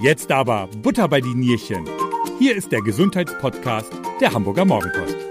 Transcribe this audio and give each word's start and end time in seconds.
Jetzt 0.00 0.30
aber 0.30 0.68
Butter 0.80 1.08
bei 1.08 1.20
die 1.20 1.34
Nierchen. 1.34 1.84
Hier 2.38 2.54
ist 2.54 2.70
der 2.70 2.82
Gesundheitspodcast 2.82 3.92
der 4.20 4.32
Hamburger 4.32 4.64
Morgenpost. 4.64 5.27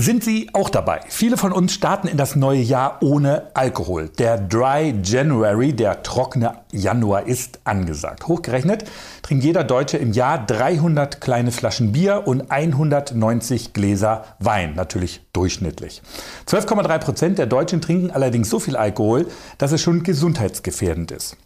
Sind 0.00 0.24
Sie 0.24 0.48
auch 0.54 0.70
dabei? 0.70 1.00
Viele 1.08 1.36
von 1.36 1.52
uns 1.52 1.74
starten 1.74 2.08
in 2.08 2.16
das 2.16 2.34
neue 2.34 2.62
Jahr 2.62 3.02
ohne 3.02 3.50
Alkohol. 3.52 4.08
Der 4.08 4.38
Dry 4.38 4.94
January, 5.04 5.74
der 5.74 6.02
trockene 6.02 6.54
Januar, 6.72 7.26
ist 7.26 7.60
angesagt. 7.64 8.26
Hochgerechnet 8.26 8.86
trinkt 9.20 9.44
jeder 9.44 9.62
Deutsche 9.62 9.98
im 9.98 10.12
Jahr 10.12 10.46
300 10.46 11.20
kleine 11.20 11.52
Flaschen 11.52 11.92
Bier 11.92 12.22
und 12.24 12.50
190 12.50 13.74
Gläser 13.74 14.24
Wein, 14.38 14.74
natürlich 14.74 15.20
durchschnittlich. 15.34 16.00
12,3 16.46 16.98
Prozent 16.98 17.38
der 17.38 17.46
Deutschen 17.46 17.82
trinken 17.82 18.10
allerdings 18.10 18.48
so 18.48 18.58
viel 18.58 18.76
Alkohol, 18.76 19.26
dass 19.58 19.72
es 19.72 19.82
schon 19.82 20.02
gesundheitsgefährdend 20.02 21.10
ist. 21.10 21.36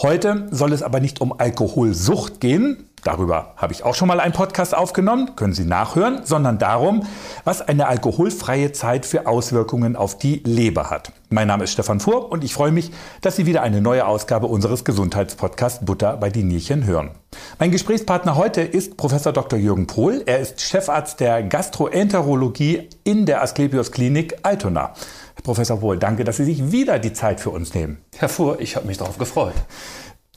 Heute 0.00 0.46
soll 0.52 0.72
es 0.72 0.84
aber 0.84 1.00
nicht 1.00 1.20
um 1.20 1.36
Alkoholsucht 1.36 2.40
gehen, 2.40 2.88
darüber 3.06 3.54
habe 3.56 3.72
ich 3.72 3.84
auch 3.84 3.94
schon 3.94 4.08
mal 4.08 4.20
einen 4.20 4.32
Podcast 4.32 4.76
aufgenommen, 4.76 5.36
können 5.36 5.52
Sie 5.52 5.64
nachhören, 5.64 6.20
sondern 6.24 6.58
darum, 6.58 7.06
was 7.44 7.60
eine 7.60 7.86
alkoholfreie 7.86 8.72
Zeit 8.72 9.06
für 9.06 9.26
Auswirkungen 9.26 9.96
auf 9.96 10.18
die 10.18 10.42
Leber 10.44 10.90
hat. 10.90 11.12
Mein 11.28 11.48
Name 11.48 11.64
ist 11.64 11.72
Stefan 11.72 12.00
Fuhr 12.00 12.30
und 12.30 12.44
ich 12.44 12.54
freue 12.54 12.70
mich, 12.70 12.92
dass 13.20 13.36
Sie 13.36 13.46
wieder 13.46 13.62
eine 13.62 13.80
neue 13.80 14.06
Ausgabe 14.06 14.46
unseres 14.46 14.84
Gesundheitspodcasts 14.84 15.84
Butter 15.84 16.16
bei 16.16 16.30
die 16.30 16.44
Nierchen 16.44 16.84
hören. 16.84 17.10
Mein 17.58 17.70
Gesprächspartner 17.70 18.36
heute 18.36 18.62
ist 18.62 18.96
Professor 18.96 19.32
Dr. 19.32 19.58
Jürgen 19.58 19.86
Pohl. 19.86 20.22
Er 20.26 20.38
ist 20.38 20.60
Chefarzt 20.60 21.20
der 21.20 21.42
Gastroenterologie 21.42 22.88
in 23.04 23.26
der 23.26 23.42
Asklepios 23.42 23.92
Klinik 23.92 24.36
Altona. 24.42 24.92
Herr 25.34 25.42
Professor 25.42 25.80
Pohl, 25.80 25.98
danke, 25.98 26.24
dass 26.24 26.38
Sie 26.38 26.44
sich 26.44 26.72
wieder 26.72 26.98
die 26.98 27.12
Zeit 27.12 27.40
für 27.40 27.50
uns 27.50 27.74
nehmen. 27.74 27.98
Herr 28.16 28.28
Fuhr, 28.28 28.60
ich 28.60 28.76
habe 28.76 28.86
mich 28.86 28.98
darauf 28.98 29.18
gefreut. 29.18 29.54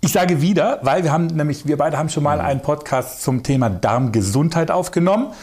Ich 0.02 0.13
sage 0.13 0.41
wieder, 0.41 0.80
weil 0.81 1.03
wir 1.03 1.12
haben 1.12 1.28
nämlich, 1.28 1.67
wir 1.67 1.75
beide 1.75 1.97
haben 1.97 2.08
schon 2.08 2.23
mal 2.23 2.39
einen 2.39 2.61
Podcast 2.61 3.22
zum 3.22 3.44
Thema 3.44 3.69
Darmgesundheit 3.69 4.72
aufgenommen. 4.72 5.33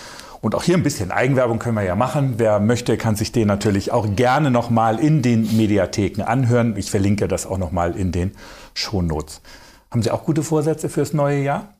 Und 0.41 0.55
auch 0.55 0.63
hier 0.63 0.77
ein 0.77 0.83
bisschen 0.83 1.11
Eigenwerbung 1.11 1.59
können 1.59 1.75
wir 1.75 1.83
ja 1.83 1.95
machen. 1.95 2.35
Wer 2.39 2.59
möchte, 2.59 2.97
kann 2.97 3.17
sich 3.17 3.33
den 3.33 3.49
natürlich 3.49 3.93
auch 3.93 4.07
gerne 4.17 4.51
nochmal 4.51 4.99
in 4.99 5.21
den 5.21 5.57
Mediatheken 5.57 6.23
anhören. 6.23 6.75
Ich 6.79 6.91
verlinke 6.91 7.29
das 7.29 7.47
auch 7.47 7.59
nochmal 7.59 7.97
in 7.97 8.13
den 8.13 8.33
Shownotes. 8.73 9.43
Haben 9.91 10.03
Sie 10.03 10.11
auch 10.11 10.25
gute 10.25 10.43
Vorsätze 10.43 10.89
fürs 10.89 11.13
neue 11.13 11.43
Jahr? 11.43 11.75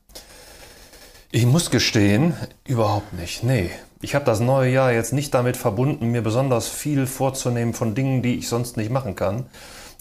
Ich 1.31 1.47
muss 1.47 1.71
gestehen, 1.71 2.35
überhaupt 2.67 3.15
nicht. 3.15 3.43
Nee. 3.43 3.71
Ich 4.03 4.15
habe 4.15 4.27
das 4.27 4.41
neue 4.41 4.71
Jahr 4.71 4.93
jetzt 4.93 5.15
nicht 5.15 5.33
damit 5.33 5.57
verbunden, 5.57 6.11
mir 6.11 6.23
besonders 6.23 6.69
viel 6.69 7.07
vorzunehmen 7.07 7.73
von 7.73 7.95
Dingen, 7.95 8.21
die 8.21 8.37
ich 8.37 8.49
sonst 8.49 8.77
nicht 8.77 8.91
machen 8.91 9.15
kann. 9.17 9.47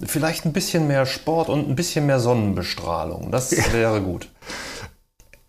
Vielleicht 0.03 0.45
ein 0.45 0.53
bisschen 0.53 0.87
mehr 0.87 1.05
Sport 1.05 1.49
und 1.49 1.69
ein 1.69 1.75
bisschen 1.75 2.05
mehr 2.05 2.19
Sonnenbestrahlung. 2.19 3.31
Das 3.31 3.51
wäre 3.73 4.01
gut. 4.01 4.29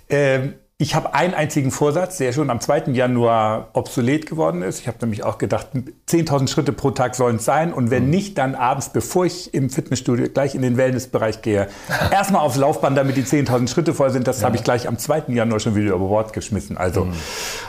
Ähm, 0.08 0.54
ich 0.78 0.94
habe 0.94 1.14
einen 1.14 1.32
einzigen 1.32 1.70
Vorsatz, 1.70 2.18
der 2.18 2.34
schon 2.34 2.50
am 2.50 2.60
2. 2.60 2.90
Januar 2.92 3.70
obsolet 3.72 4.26
geworden 4.26 4.60
ist. 4.60 4.80
Ich 4.80 4.88
habe 4.88 4.98
nämlich 5.00 5.24
auch 5.24 5.38
gedacht, 5.38 5.68
10.000 6.06 6.48
Schritte 6.48 6.72
pro 6.72 6.90
Tag 6.90 7.14
sollen 7.14 7.36
es 7.36 7.46
sein. 7.46 7.72
Und 7.72 7.90
wenn 7.90 8.04
mhm. 8.04 8.10
nicht, 8.10 8.36
dann 8.36 8.54
abends, 8.54 8.90
bevor 8.90 9.24
ich 9.24 9.54
im 9.54 9.70
Fitnessstudio 9.70 10.28
gleich 10.28 10.54
in 10.54 10.60
den 10.60 10.76
Wellnessbereich 10.76 11.40
gehe, 11.40 11.68
erstmal 12.10 12.42
aufs 12.42 12.58
Laufband, 12.58 12.98
damit 12.98 13.16
die 13.16 13.24
10.000 13.24 13.68
Schritte 13.68 13.94
voll 13.94 14.10
sind. 14.10 14.28
Das 14.28 14.40
ja. 14.40 14.46
habe 14.46 14.56
ich 14.56 14.64
gleich 14.64 14.86
am 14.86 14.98
2. 14.98 15.24
Januar 15.28 15.60
schon 15.60 15.74
wieder 15.74 15.94
über 15.94 16.08
Bord 16.08 16.34
geschmissen. 16.34 16.76
Also, 16.76 17.06
mhm. 17.06 17.14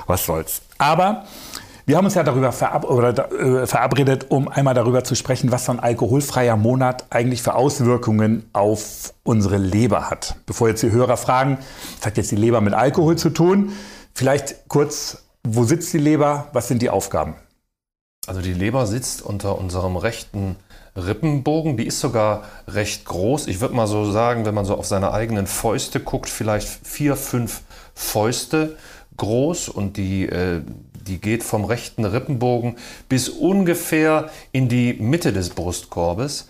was 0.05 0.25
soll's. 0.25 0.61
Aber 0.77 1.23
wir 1.87 1.95
haben 1.95 2.03
uns 2.03 2.15
ja 2.15 2.23
darüber 2.23 2.51
verab 2.51 2.83
oder, 2.83 3.31
äh, 3.31 3.65
verabredet, 3.65 4.25
um 4.27 4.49
einmal 4.49 4.73
darüber 4.73 5.05
zu 5.05 5.15
sprechen, 5.15 5.53
was 5.53 5.65
so 5.65 5.71
ein 5.71 5.79
alkoholfreier 5.79 6.57
Monat 6.57 7.05
eigentlich 7.11 7.41
für 7.41 7.55
Auswirkungen 7.55 8.49
auf 8.51 9.13
unsere 9.23 9.55
Leber 9.55 10.09
hat. 10.09 10.35
Bevor 10.45 10.67
jetzt 10.67 10.83
die 10.83 10.91
Hörer 10.91 11.15
fragen, 11.15 11.59
was 11.97 12.05
hat 12.05 12.17
jetzt 12.17 12.29
die 12.29 12.35
Leber 12.35 12.59
mit 12.59 12.73
Alkohol 12.73 13.17
zu 13.17 13.29
tun? 13.29 13.71
Vielleicht 14.13 14.67
kurz, 14.67 15.23
wo 15.45 15.63
sitzt 15.63 15.93
die 15.93 15.97
Leber? 15.97 16.49
Was 16.51 16.67
sind 16.67 16.81
die 16.81 16.89
Aufgaben? 16.89 17.35
Also 18.27 18.41
die 18.41 18.53
Leber 18.53 18.85
sitzt 18.85 19.21
unter 19.21 19.57
unserem 19.57 19.95
rechten 19.95 20.57
Rippenbogen. 20.97 21.77
Die 21.77 21.87
ist 21.87 22.01
sogar 22.01 22.43
recht 22.67 23.05
groß. 23.05 23.47
Ich 23.47 23.61
würde 23.61 23.75
mal 23.75 23.87
so 23.87 24.11
sagen, 24.11 24.45
wenn 24.45 24.53
man 24.53 24.65
so 24.65 24.75
auf 24.75 24.87
seine 24.87 25.13
eigenen 25.13 25.47
Fäuste 25.47 26.01
guckt, 26.01 26.27
vielleicht 26.27 26.67
vier, 26.67 27.15
fünf 27.15 27.61
Fäuste 27.95 28.75
groß 29.17 29.69
und 29.69 29.97
die, 29.97 30.27
äh, 30.27 30.61
die 31.07 31.19
geht 31.19 31.43
vom 31.43 31.65
rechten 31.65 32.05
Rippenbogen 32.05 32.77
bis 33.09 33.29
ungefähr 33.29 34.29
in 34.51 34.69
die 34.69 34.93
Mitte 34.93 35.33
des 35.33 35.49
Brustkorbes. 35.49 36.47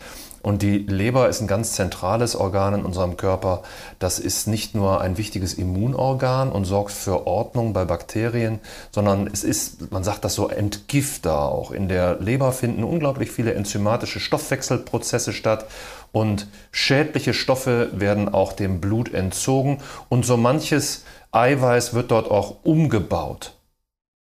Und 0.47 0.61
die 0.61 0.77
Leber 0.77 1.27
ist 1.27 1.41
ein 1.41 1.47
ganz 1.47 1.73
zentrales 1.73 2.33
Organ 2.33 2.73
in 2.73 2.85
unserem 2.85 3.17
Körper. 3.17 3.63
Das 3.99 4.17
ist 4.17 4.47
nicht 4.47 4.75
nur 4.75 5.01
ein 5.01 5.17
wichtiges 5.17 5.53
Immunorgan 5.53 6.53
und 6.53 6.63
sorgt 6.63 6.91
für 6.91 7.27
Ordnung 7.27 7.73
bei 7.73 7.83
Bakterien, 7.83 8.59
sondern 8.91 9.27
es 9.27 9.43
ist, 9.43 9.91
man 9.91 10.05
sagt 10.05 10.23
das 10.23 10.35
so, 10.35 10.47
Entgifter 10.47 11.37
auch. 11.37 11.71
In 11.71 11.89
der 11.89 12.19
Leber 12.21 12.53
finden 12.53 12.85
unglaublich 12.85 13.29
viele 13.29 13.55
enzymatische 13.55 14.21
Stoffwechselprozesse 14.21 15.33
statt 15.33 15.65
und 16.13 16.47
schädliche 16.71 17.33
Stoffe 17.33 17.89
werden 17.91 18.33
auch 18.33 18.53
dem 18.53 18.79
Blut 18.79 19.13
entzogen 19.13 19.79
und 20.07 20.25
so 20.25 20.37
manches 20.37 21.03
Eiweiß 21.33 21.93
wird 21.93 22.11
dort 22.11 22.31
auch 22.31 22.63
umgebaut. 22.63 23.56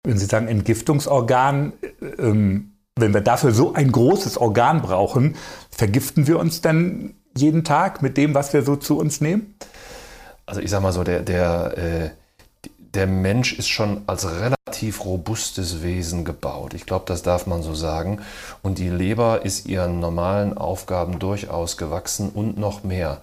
Wenn 0.04 0.18
Sie 0.18 0.26
sagen 0.26 0.48
Entgiftungsorgan, 0.48 1.72
ähm, 2.18 2.72
wenn 2.96 3.12
wir 3.12 3.22
dafür 3.22 3.52
so 3.52 3.74
ein 3.74 3.90
großes 3.90 4.38
Organ 4.38 4.82
brauchen, 4.82 5.34
vergiften 5.70 6.26
wir 6.26 6.38
uns 6.38 6.60
dann 6.60 7.14
jeden 7.36 7.64
Tag 7.64 8.02
mit 8.02 8.16
dem, 8.16 8.34
was 8.34 8.52
wir 8.52 8.62
so 8.62 8.76
zu 8.76 8.98
uns 8.98 9.20
nehmen? 9.20 9.54
Also 10.46 10.60
ich 10.60 10.70
sage 10.70 10.82
mal 10.82 10.92
so, 10.92 11.02
der, 11.02 11.20
der, 11.20 11.78
äh, 11.78 12.23
der 12.94 13.06
Mensch 13.06 13.58
ist 13.58 13.68
schon 13.68 14.02
als 14.06 14.26
relativ 14.40 15.04
robustes 15.04 15.82
Wesen 15.82 16.24
gebaut. 16.24 16.74
Ich 16.74 16.86
glaube, 16.86 17.04
das 17.06 17.22
darf 17.22 17.46
man 17.46 17.62
so 17.62 17.74
sagen. 17.74 18.20
Und 18.62 18.78
die 18.78 18.88
Leber 18.88 19.44
ist 19.44 19.66
ihren 19.66 20.00
normalen 20.00 20.56
Aufgaben 20.56 21.18
durchaus 21.18 21.76
gewachsen 21.76 22.30
und 22.30 22.58
noch 22.58 22.84
mehr. 22.84 23.20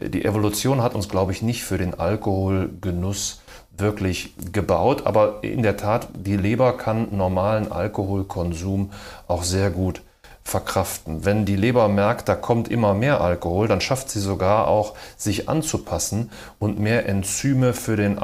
Die 0.00 0.24
Evolution 0.24 0.82
hat 0.82 0.94
uns, 0.94 1.08
glaube 1.08 1.32
ich, 1.32 1.42
nicht 1.42 1.64
für 1.64 1.78
den 1.78 1.94
Alkoholgenuss 1.94 3.40
wirklich 3.76 4.34
gebaut. 4.52 5.06
Aber 5.06 5.38
in 5.42 5.62
der 5.62 5.76
Tat, 5.76 6.08
die 6.14 6.36
Leber 6.36 6.76
kann 6.76 7.16
normalen 7.16 7.72
Alkoholkonsum 7.72 8.92
auch 9.26 9.42
sehr 9.42 9.70
gut 9.70 10.02
verkraften. 10.42 11.24
Wenn 11.24 11.46
die 11.46 11.56
Leber 11.56 11.88
merkt, 11.88 12.28
da 12.28 12.34
kommt 12.34 12.68
immer 12.68 12.92
mehr 12.92 13.22
Alkohol, 13.22 13.66
dann 13.66 13.80
schafft 13.80 14.10
sie 14.10 14.20
sogar 14.20 14.68
auch, 14.68 14.94
sich 15.16 15.48
anzupassen 15.48 16.30
und 16.58 16.78
mehr 16.78 17.08
Enzyme 17.08 17.72
für 17.72 17.96
den 17.96 18.18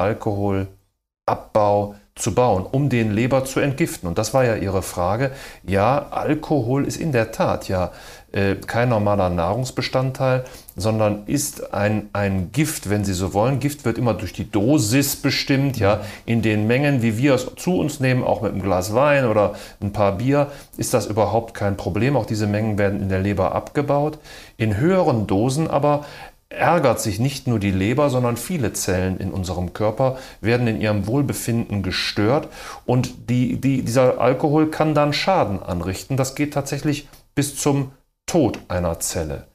Alkoholabbau 1.27 1.95
zu 2.17 2.35
bauen, 2.35 2.67
um 2.71 2.91
den 2.91 3.13
Leber 3.13 3.45
zu 3.47 3.61
entgiften. 3.61 4.07
Und 4.07 4.19
das 4.19 4.35
war 4.35 4.45
ja 4.45 4.57
Ihre 4.57 4.83
Frage. 4.83 5.31
Ja, 5.67 6.09
Alkohol 6.11 6.85
ist 6.85 6.99
in 6.99 7.13
der 7.13 7.33
Tat 7.33 7.69
ja 7.69 7.93
äh, 8.33 8.57
kein 8.57 8.91
normaler 8.91 9.31
Nahrungsbestandteil, 9.31 10.45
sondern 10.77 11.23
ist 11.27 11.73
ein, 11.73 12.11
ein 12.13 12.53
Gift, 12.53 12.91
wenn 12.91 13.05
Sie 13.05 13.15
so 13.15 13.33
wollen. 13.33 13.59
Gift 13.59 13.87
wird 13.87 13.97
immer 13.97 14.13
durch 14.13 14.35
die 14.35 14.51
Dosis 14.51 15.17
bestimmt, 15.17 15.79
ja. 15.79 16.01
In 16.27 16.43
den 16.43 16.67
Mengen, 16.67 17.01
wie 17.01 17.17
wir 17.17 17.35
es 17.35 17.47
zu 17.57 17.79
uns 17.79 18.01
nehmen, 18.01 18.23
auch 18.23 18.43
mit 18.43 18.53
einem 18.53 18.63
Glas 18.63 18.95
Wein 18.95 19.25
oder 19.25 19.55
ein 19.81 19.93
paar 19.93 20.19
Bier, 20.19 20.49
ist 20.77 20.93
das 20.93 21.07
überhaupt 21.07 21.55
kein 21.55 21.79
Problem. 21.79 22.17
Auch 22.17 22.27
diese 22.27 22.47
Mengen 22.47 22.77
werden 22.77 23.01
in 23.01 23.09
der 23.09 23.21
Leber 23.21 23.55
abgebaut. 23.55 24.19
In 24.59 24.77
höheren 24.77 25.27
Dosen 25.27 25.69
aber 25.69 26.05
ärgert 26.51 27.01
sich 27.01 27.21
nicht 27.21 27.47
nur 27.47 27.59
die 27.61 27.71
Leber, 27.71 28.11
sondern 28.11 28.37
viele 28.37 28.73
Zellen 28.73 29.19
in 29.19 29.31
unserem 29.31 29.73
Körper 29.73 30.19
werden 30.41 30.67
in 30.67 30.81
ihrem 30.81 31.07
Wohlbefinden 31.07 31.83
gestört 31.83 32.49
und 32.85 33.31
die, 33.31 33.61
die, 33.61 33.83
dieser 33.83 34.21
Alkohol 34.21 34.71
kann 34.71 34.95
dann 34.95 35.13
Schaden 35.13 35.63
anrichten. 35.63 36.17
Das 36.17 36.35
geht 36.35 36.53
tatsächlich 36.53 37.09
bis 37.35 37.57
zum 37.57 37.93
Tod 38.27 38.59
einer 38.69 39.01
Zelle. 39.01 39.47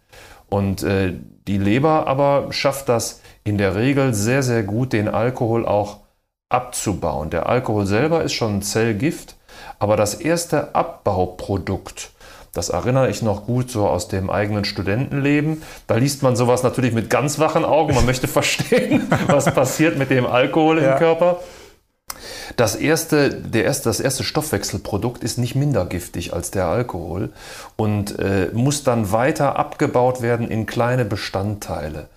Und 0.48 0.84
äh, 0.84 1.14
die 1.48 1.58
Leber 1.58 2.08
aber 2.08 2.52
schafft 2.52 2.88
das 2.88 3.22
in 3.44 3.58
der 3.58 3.76
Regel 3.76 4.14
sehr, 4.14 4.42
sehr 4.42 4.64
gut, 4.64 4.94
den 4.94 5.10
Alkohol 5.10 5.66
auch 5.66 6.00
abzubauen. 6.50 7.30
Der 7.30 7.50
Alkohol 7.50 7.86
selber 7.86 8.24
ist 8.24 8.34
schon 8.34 8.58
ein 8.58 8.62
Zellgift, 8.62 9.36
aber 9.80 9.98
das 9.98 10.14
erste 10.14 10.74
Abbauprodukt, 10.76 12.12
das 12.56 12.70
erinnere 12.70 13.10
ich 13.10 13.22
noch 13.22 13.46
gut 13.46 13.70
so 13.70 13.86
aus 13.86 14.08
dem 14.08 14.30
eigenen 14.30 14.64
Studentenleben. 14.64 15.62
Da 15.88 15.96
liest 15.96 16.24
man 16.24 16.38
sowas 16.38 16.64
natürlich 16.64 16.94
mit 16.94 17.10
ganz 17.10 17.38
wachen 17.38 17.66
Augen. 17.66 17.94
Man 17.94 18.06
möchte 18.06 18.28
verstehen, 18.30 19.12
was 19.28 19.46
passiert 19.54 19.98
mit 19.98 20.10
dem 20.10 20.26
Alkohol 20.26 20.82
ja. 20.82 20.94
im 20.94 20.98
Körper. 20.98 21.42
Das 22.56 22.76
erste, 22.76 23.30
der 23.30 23.66
erste, 23.66 23.90
das 23.90 24.00
erste 24.00 24.24
Stoffwechselprodukt 24.24 25.24
ist 25.24 25.38
nicht 25.38 25.56
minder 25.56 25.86
giftig 25.86 26.34
als 26.34 26.52
der 26.52 26.68
Alkohol 26.68 27.34
und 27.76 28.18
äh, 28.20 28.50
muss 28.54 28.84
dann 28.84 29.12
weiter 29.12 29.58
abgebaut 29.58 30.22
werden 30.22 30.50
in 30.50 30.66
kleine 30.66 31.04
Bestandteile. 31.04 32.08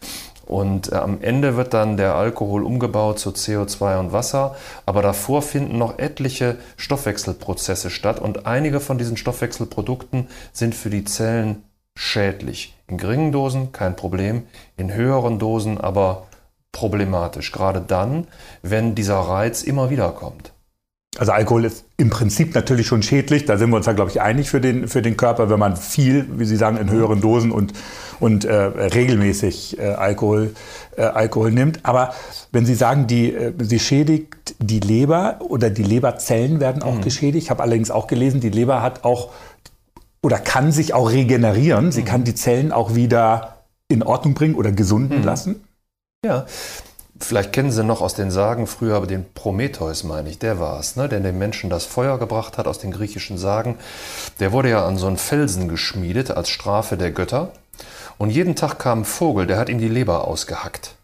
Und 0.48 0.92
äh, 0.92 0.96
am 0.96 1.20
Ende 1.20 1.56
wird 1.56 1.74
dann 1.74 1.98
der 1.98 2.14
Alkohol 2.14 2.64
umgebaut 2.64 3.18
zu 3.18 3.30
CO2 3.30 4.00
und 4.00 4.12
Wasser, 4.12 4.56
aber 4.86 5.02
davor 5.02 5.42
finden 5.42 5.76
noch 5.76 5.98
etliche 5.98 6.56
Stoffwechselprozesse 6.78 7.90
statt 7.90 8.18
und 8.18 8.46
einige 8.46 8.80
von 8.80 8.96
diesen 8.96 9.18
Stoffwechselprodukten 9.18 10.26
sind 10.52 10.74
für 10.74 10.88
die 10.88 11.04
Zellen 11.04 11.64
schädlich. 11.94 12.74
In 12.86 12.96
geringen 12.96 13.30
Dosen 13.30 13.72
kein 13.72 13.94
Problem, 13.94 14.44
in 14.78 14.94
höheren 14.94 15.38
Dosen 15.38 15.78
aber 15.78 16.26
problematisch. 16.72 17.52
Gerade 17.52 17.82
dann, 17.82 18.26
wenn 18.62 18.94
dieser 18.94 19.18
Reiz 19.18 19.62
immer 19.62 19.90
wieder 19.90 20.12
kommt. 20.12 20.52
Also 21.18 21.32
Alkohol 21.32 21.64
ist 21.64 21.84
im 21.96 22.10
Prinzip 22.10 22.54
natürlich 22.54 22.86
schon 22.86 23.02
schädlich. 23.02 23.44
Da 23.44 23.58
sind 23.58 23.70
wir 23.70 23.76
uns 23.76 23.86
ja, 23.86 23.92
glaube 23.92 24.10
ich, 24.10 24.20
einig 24.20 24.48
für 24.48 24.60
den, 24.60 24.86
für 24.86 25.02
den 25.02 25.16
Körper, 25.16 25.50
wenn 25.50 25.58
man 25.58 25.76
viel, 25.76 26.26
wie 26.38 26.44
Sie 26.44 26.56
sagen, 26.56 26.76
in 26.76 26.90
höheren 26.90 27.20
Dosen 27.20 27.50
und, 27.50 27.72
und 28.20 28.44
äh, 28.44 28.54
regelmäßig 28.54 29.78
äh, 29.78 29.88
Alkohol, 29.88 30.54
äh, 30.96 31.02
Alkohol 31.02 31.50
nimmt. 31.50 31.80
Aber 31.84 32.14
wenn 32.52 32.64
Sie 32.64 32.76
sagen, 32.76 33.08
die, 33.08 33.34
äh, 33.34 33.52
sie 33.58 33.80
schädigt 33.80 34.54
die 34.60 34.78
Leber 34.78 35.40
oder 35.40 35.70
die 35.70 35.82
Leberzellen 35.82 36.60
werden 36.60 36.82
auch 36.82 36.94
mhm. 36.94 37.02
geschädigt. 37.02 37.44
Ich 37.44 37.50
habe 37.50 37.62
allerdings 37.62 37.90
auch 37.90 38.06
gelesen, 38.06 38.40
die 38.40 38.50
Leber 38.50 38.80
hat 38.80 39.04
auch 39.04 39.30
oder 40.22 40.38
kann 40.38 40.70
sich 40.72 40.94
auch 40.94 41.10
regenerieren. 41.10 41.90
Sie 41.90 42.02
mhm. 42.02 42.06
kann 42.06 42.24
die 42.24 42.34
Zellen 42.34 42.70
auch 42.70 42.94
wieder 42.94 43.64
in 43.88 44.04
Ordnung 44.04 44.34
bringen 44.34 44.54
oder 44.54 44.70
gesunden 44.70 45.18
mhm. 45.18 45.24
lassen. 45.24 45.64
Ja, 46.24 46.46
Vielleicht 47.20 47.52
kennen 47.52 47.72
Sie 47.72 47.82
noch 47.82 48.00
aus 48.00 48.14
den 48.14 48.30
Sagen 48.30 48.66
früher 48.66 48.96
aber 48.96 49.06
den 49.06 49.26
Prometheus, 49.32 50.04
meine 50.04 50.30
ich, 50.30 50.38
der 50.38 50.60
war 50.60 50.78
es, 50.78 50.96
ne? 50.96 51.08
der 51.08 51.20
den 51.20 51.38
Menschen 51.38 51.68
das 51.68 51.84
Feuer 51.84 52.18
gebracht 52.18 52.58
hat 52.58 52.66
aus 52.66 52.78
den 52.78 52.92
griechischen 52.92 53.38
Sagen. 53.38 53.76
Der 54.40 54.52
wurde 54.52 54.70
ja 54.70 54.86
an 54.86 54.96
so 54.96 55.06
einen 55.06 55.16
Felsen 55.16 55.68
geschmiedet 55.68 56.30
als 56.30 56.48
Strafe 56.48 56.96
der 56.96 57.10
Götter. 57.10 57.52
Und 58.18 58.30
jeden 58.30 58.56
Tag 58.56 58.78
kam 58.78 59.00
ein 59.00 59.04
Vogel, 59.04 59.46
der 59.46 59.58
hat 59.58 59.68
ihm 59.68 59.78
die 59.78 59.88
Leber 59.88 60.26
ausgehackt. 60.26 60.97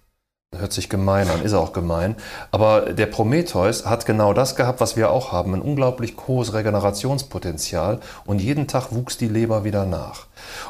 Hört 0.59 0.73
sich 0.73 0.89
gemein 0.89 1.29
an, 1.29 1.43
ist 1.43 1.55
auch 1.55 1.73
gemein. 1.73 2.17
Aber 2.51 2.93
der 2.93 3.07
Prometheus 3.07 3.87
hat 3.87 4.07
genau 4.07 4.33
das 4.33 4.57
gehabt, 4.57 4.81
was 4.81 4.97
wir 4.97 5.11
auch 5.11 5.33
haben. 5.33 5.55
Ein 5.55 5.63
unglaublich 5.63 6.15
hohes 6.27 6.55
Regenerationspotenzial. 6.55 8.01
Und 8.25 8.41
jeden 8.41 8.67
Tag 8.67 8.93
wuchs 8.93 9.17
die 9.17 9.29
Leber 9.29 9.65
wieder 9.65 9.87
nach. 9.87 10.27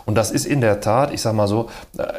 Und 0.07 0.17
das 0.17 0.31
ist 0.31 0.47
in 0.47 0.61
der 0.61 0.81
Tat, 0.81 1.13
ich 1.13 1.23
sage 1.23 1.37
mal 1.37 1.49
so, 1.49 1.69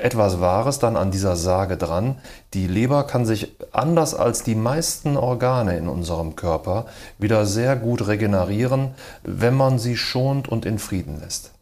etwas 0.01 0.39
Wahres 0.39 0.79
dann 0.79 0.97
an 0.97 1.11
dieser 1.11 1.35
Sage 1.35 1.77
dran. 1.77 2.17
Die 2.53 2.67
Leber 2.67 3.03
kann 3.03 3.25
sich 3.25 3.55
anders 3.71 4.13
als 4.13 4.43
die 4.43 4.55
meisten 4.55 5.17
Organe 5.17 5.77
in 5.77 5.87
unserem 5.87 6.35
Körper 6.35 6.85
wieder 7.17 7.45
sehr 7.45 7.75
gut 7.75 8.07
regenerieren, 8.07 8.91
wenn 9.23 9.55
man 9.55 9.79
sie 9.79 9.97
schont 9.97 10.47
und 10.47 10.65
in 10.65 10.79
Frieden 10.79 11.19
lässt. 11.19 11.54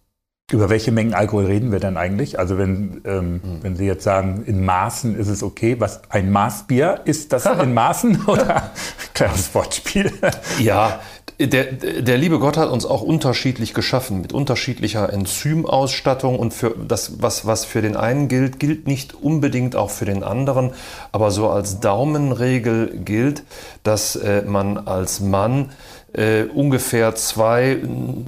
Über 0.53 0.69
welche 0.69 0.91
Mengen 0.91 1.15
Alkohol 1.15 1.45
reden 1.45 1.71
wir 1.71 1.79
denn 1.79 1.97
eigentlich? 1.97 2.37
Also 2.37 2.59
wenn, 2.59 3.01
ähm, 3.05 3.41
hm. 3.43 3.63
wenn 3.63 3.75
Sie 3.75 3.85
jetzt 3.85 4.03
sagen, 4.03 4.43
in 4.45 4.63
Maßen 4.63 5.17
ist 5.17 5.27
es 5.27 5.41
okay, 5.41 5.77
was 5.79 6.01
ein 6.09 6.31
Maßbier, 6.31 7.01
ist 7.05 7.33
das 7.33 7.45
in 7.61 7.73
Maßen 7.73 8.23
oder 8.27 8.71
kleines 9.15 9.53
Wortspiel? 9.55 10.11
Ja, 10.59 10.99
der, 11.39 11.65
der 11.73 12.17
liebe 12.17 12.37
Gott 12.37 12.57
hat 12.57 12.69
uns 12.69 12.85
auch 12.85 13.01
unterschiedlich 13.01 13.73
geschaffen, 13.73 14.21
mit 14.21 14.33
unterschiedlicher 14.33 15.11
Enzymausstattung 15.11 16.37
und 16.37 16.53
für 16.53 16.75
das, 16.87 17.21
was, 17.21 17.47
was 17.47 17.65
für 17.65 17.81
den 17.81 17.95
einen 17.95 18.27
gilt, 18.27 18.59
gilt 18.59 18.87
nicht 18.87 19.15
unbedingt 19.15 19.75
auch 19.75 19.89
für 19.89 20.05
den 20.05 20.23
anderen, 20.23 20.71
aber 21.11 21.31
so 21.31 21.49
als 21.49 21.79
Daumenregel 21.79 22.99
gilt, 23.03 23.43
dass 23.81 24.15
äh, 24.15 24.43
man 24.43 24.77
als 24.77 25.21
Mann 25.21 25.71
äh, 26.13 26.43
ungefähr 26.43 27.15
zwei 27.15 27.79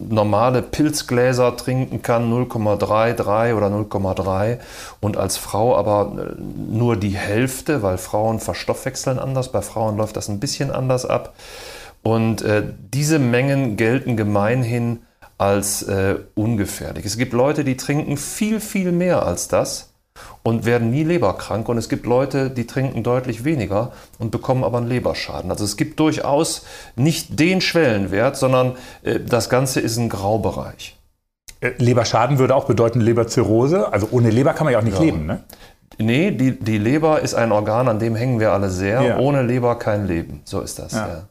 normale 0.10 0.62
Pilzgläser 0.62 1.56
trinken 1.56 2.02
kann, 2.02 2.32
0,33 2.32 3.56
oder 3.56 3.68
0,3 3.68 4.60
und 5.02 5.18
als 5.18 5.38
Frau 5.38 5.76
aber 5.76 6.36
äh, 6.38 6.42
nur 6.72 6.98
die 6.98 7.16
Hälfte, 7.16 7.84
weil 7.84 7.98
Frauen 7.98 8.40
verstoffwechseln 8.40 9.20
anders, 9.20 9.52
bei 9.52 9.62
Frauen 9.62 9.98
läuft 9.98 10.18
das 10.18 10.30
ein 10.30 10.40
bisschen 10.40 10.72
anders 10.72 11.06
ab. 11.06 11.36
Und 12.02 12.44
äh, 12.44 12.64
diese 12.94 13.18
Mengen 13.18 13.78
gelten 13.78 14.16
gemeinhin 14.16 15.00
als 15.38 15.84
äh, 15.84 16.18
ungefährlich. 16.36 17.06
Es 17.06 17.18
gibt 17.18 17.34
Leute, 17.34 17.64
die 17.64 17.78
trinken 17.78 18.18
viel, 18.18 18.60
viel 18.60 18.92
mehr 18.92 19.26
als 19.26 19.48
das 19.48 19.95
und 20.44 20.66
werden 20.66 20.92
nie 20.92 21.04
leberkrank. 21.04 21.68
Und 21.70 21.78
es 21.78 21.90
gibt 21.90 22.06
Leute, 22.06 22.50
die 22.50 22.68
trinken 22.68 23.04
deutlich 23.04 23.44
weniger 23.44 23.92
und 24.20 24.32
bekommen 24.32 24.64
aber 24.64 24.78
einen 24.78 24.88
Leberschaden. 24.88 25.50
Also 25.52 25.66
es 25.66 25.78
gibt 25.78 26.00
durchaus 26.00 26.66
nicht 26.96 27.40
den 27.40 27.62
Schwellenwert, 27.62 28.38
sondern 28.38 28.78
äh, 29.04 29.20
das 29.20 29.50
Ganze 29.50 29.80
ist 29.80 29.98
ein 29.98 30.10
Graubereich. 30.10 30.98
Äh, 31.62 31.72
Leberschaden 31.78 32.40
würde 32.40 32.56
auch 32.56 32.66
bedeuten 32.66 33.02
Leberzirrhose. 33.02 33.92
Also 33.92 34.10
ohne 34.12 34.30
Leber 34.30 34.54
kann 34.54 34.66
man 34.66 34.74
ja 34.74 34.80
auch 34.80 34.84
nicht 34.84 34.98
ja. 34.98 35.04
leben, 35.04 35.26
ne? 35.26 35.44
Nee, 35.98 36.32
die, 36.32 36.60
die 36.60 36.78
Leber 36.78 37.22
ist 37.22 37.36
ein 37.36 37.52
Organ, 37.54 37.88
an 37.88 38.00
dem 38.00 38.16
hängen 38.16 38.40
wir 38.40 38.52
alle 38.52 38.70
sehr. 38.70 39.02
Ja. 39.02 39.18
Ohne 39.18 39.44
Leber 39.44 39.80
kein 39.80 40.08
Leben. 40.08 40.42
So 40.44 40.60
ist 40.60 40.78
das. 40.78 40.92
Ja. 40.94 41.30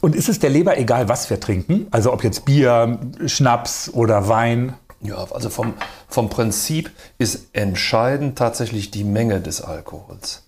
Und 0.00 0.14
ist 0.16 0.28
es 0.28 0.38
der 0.38 0.50
Leber 0.50 0.78
egal, 0.78 1.08
was 1.08 1.30
wir 1.30 1.40
trinken? 1.40 1.86
Also 1.90 2.12
ob 2.12 2.24
jetzt 2.24 2.44
Bier, 2.44 2.98
Schnaps 3.26 3.90
oder 3.92 4.28
Wein? 4.28 4.74
Ja, 5.00 5.26
also 5.30 5.48
vom, 5.48 5.74
vom 6.08 6.28
Prinzip 6.28 6.90
ist 7.18 7.48
entscheidend 7.52 8.36
tatsächlich 8.36 8.90
die 8.90 9.04
Menge 9.04 9.40
des 9.40 9.60
Alkohols 9.60 10.44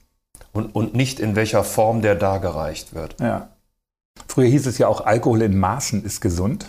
und, 0.52 0.74
und 0.74 0.94
nicht 0.94 1.20
in 1.20 1.36
welcher 1.36 1.62
Form 1.64 2.02
der 2.02 2.16
dargereicht 2.16 2.94
wird. 2.94 3.16
Ja. 3.20 3.48
Früher 4.26 4.48
hieß 4.48 4.66
es 4.66 4.78
ja 4.78 4.88
auch, 4.88 5.02
Alkohol 5.02 5.42
in 5.42 5.58
Maßen 5.58 6.04
ist 6.04 6.20
gesund. 6.20 6.66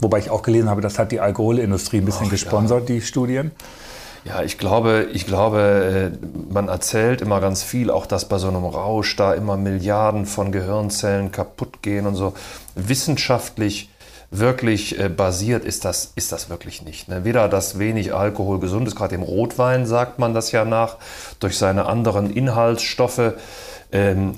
Wobei 0.00 0.18
ich 0.18 0.30
auch 0.30 0.42
gelesen 0.42 0.70
habe, 0.70 0.80
das 0.80 0.98
hat 0.98 1.12
die 1.12 1.20
Alkoholindustrie 1.20 1.98
ein 1.98 2.06
bisschen 2.06 2.28
Ach, 2.28 2.30
gesponsert, 2.30 2.88
ja. 2.88 2.94
die 2.94 3.02
Studien. 3.02 3.50
Ja, 4.24 4.42
ich 4.42 4.58
glaube, 4.58 5.08
ich 5.12 5.26
glaube, 5.26 6.12
äh, 6.12 6.52
man 6.52 6.68
erzählt 6.68 7.20
immer 7.20 7.40
ganz 7.40 7.62
viel, 7.62 7.90
auch 7.90 8.06
dass 8.06 8.28
bei 8.28 8.38
so 8.38 8.48
einem 8.48 8.64
Rausch 8.64 9.16
da 9.16 9.32
immer 9.34 9.56
Milliarden 9.56 10.26
von 10.26 10.52
Gehirnzellen 10.52 11.32
kaputt 11.32 11.82
gehen 11.82 12.06
und 12.06 12.14
so. 12.14 12.34
Wissenschaftlich 12.74 13.88
wirklich 14.30 14.98
äh, 14.98 15.08
basiert 15.08 15.64
ist 15.64 15.84
das, 15.84 16.12
ist 16.14 16.32
das 16.32 16.50
wirklich 16.50 16.82
nicht. 16.82 17.08
Ne? 17.08 17.24
Weder 17.24 17.48
das 17.48 17.78
wenig 17.78 18.14
Alkohol 18.14 18.60
gesund 18.60 18.86
ist, 18.86 18.96
gerade 18.96 19.14
im 19.14 19.22
Rotwein 19.22 19.86
sagt 19.86 20.18
man 20.18 20.34
das 20.34 20.52
ja 20.52 20.64
nach, 20.64 20.96
durch 21.40 21.58
seine 21.58 21.86
anderen 21.86 22.30
Inhaltsstoffe. 22.30 23.34
Ähm, 23.92 24.36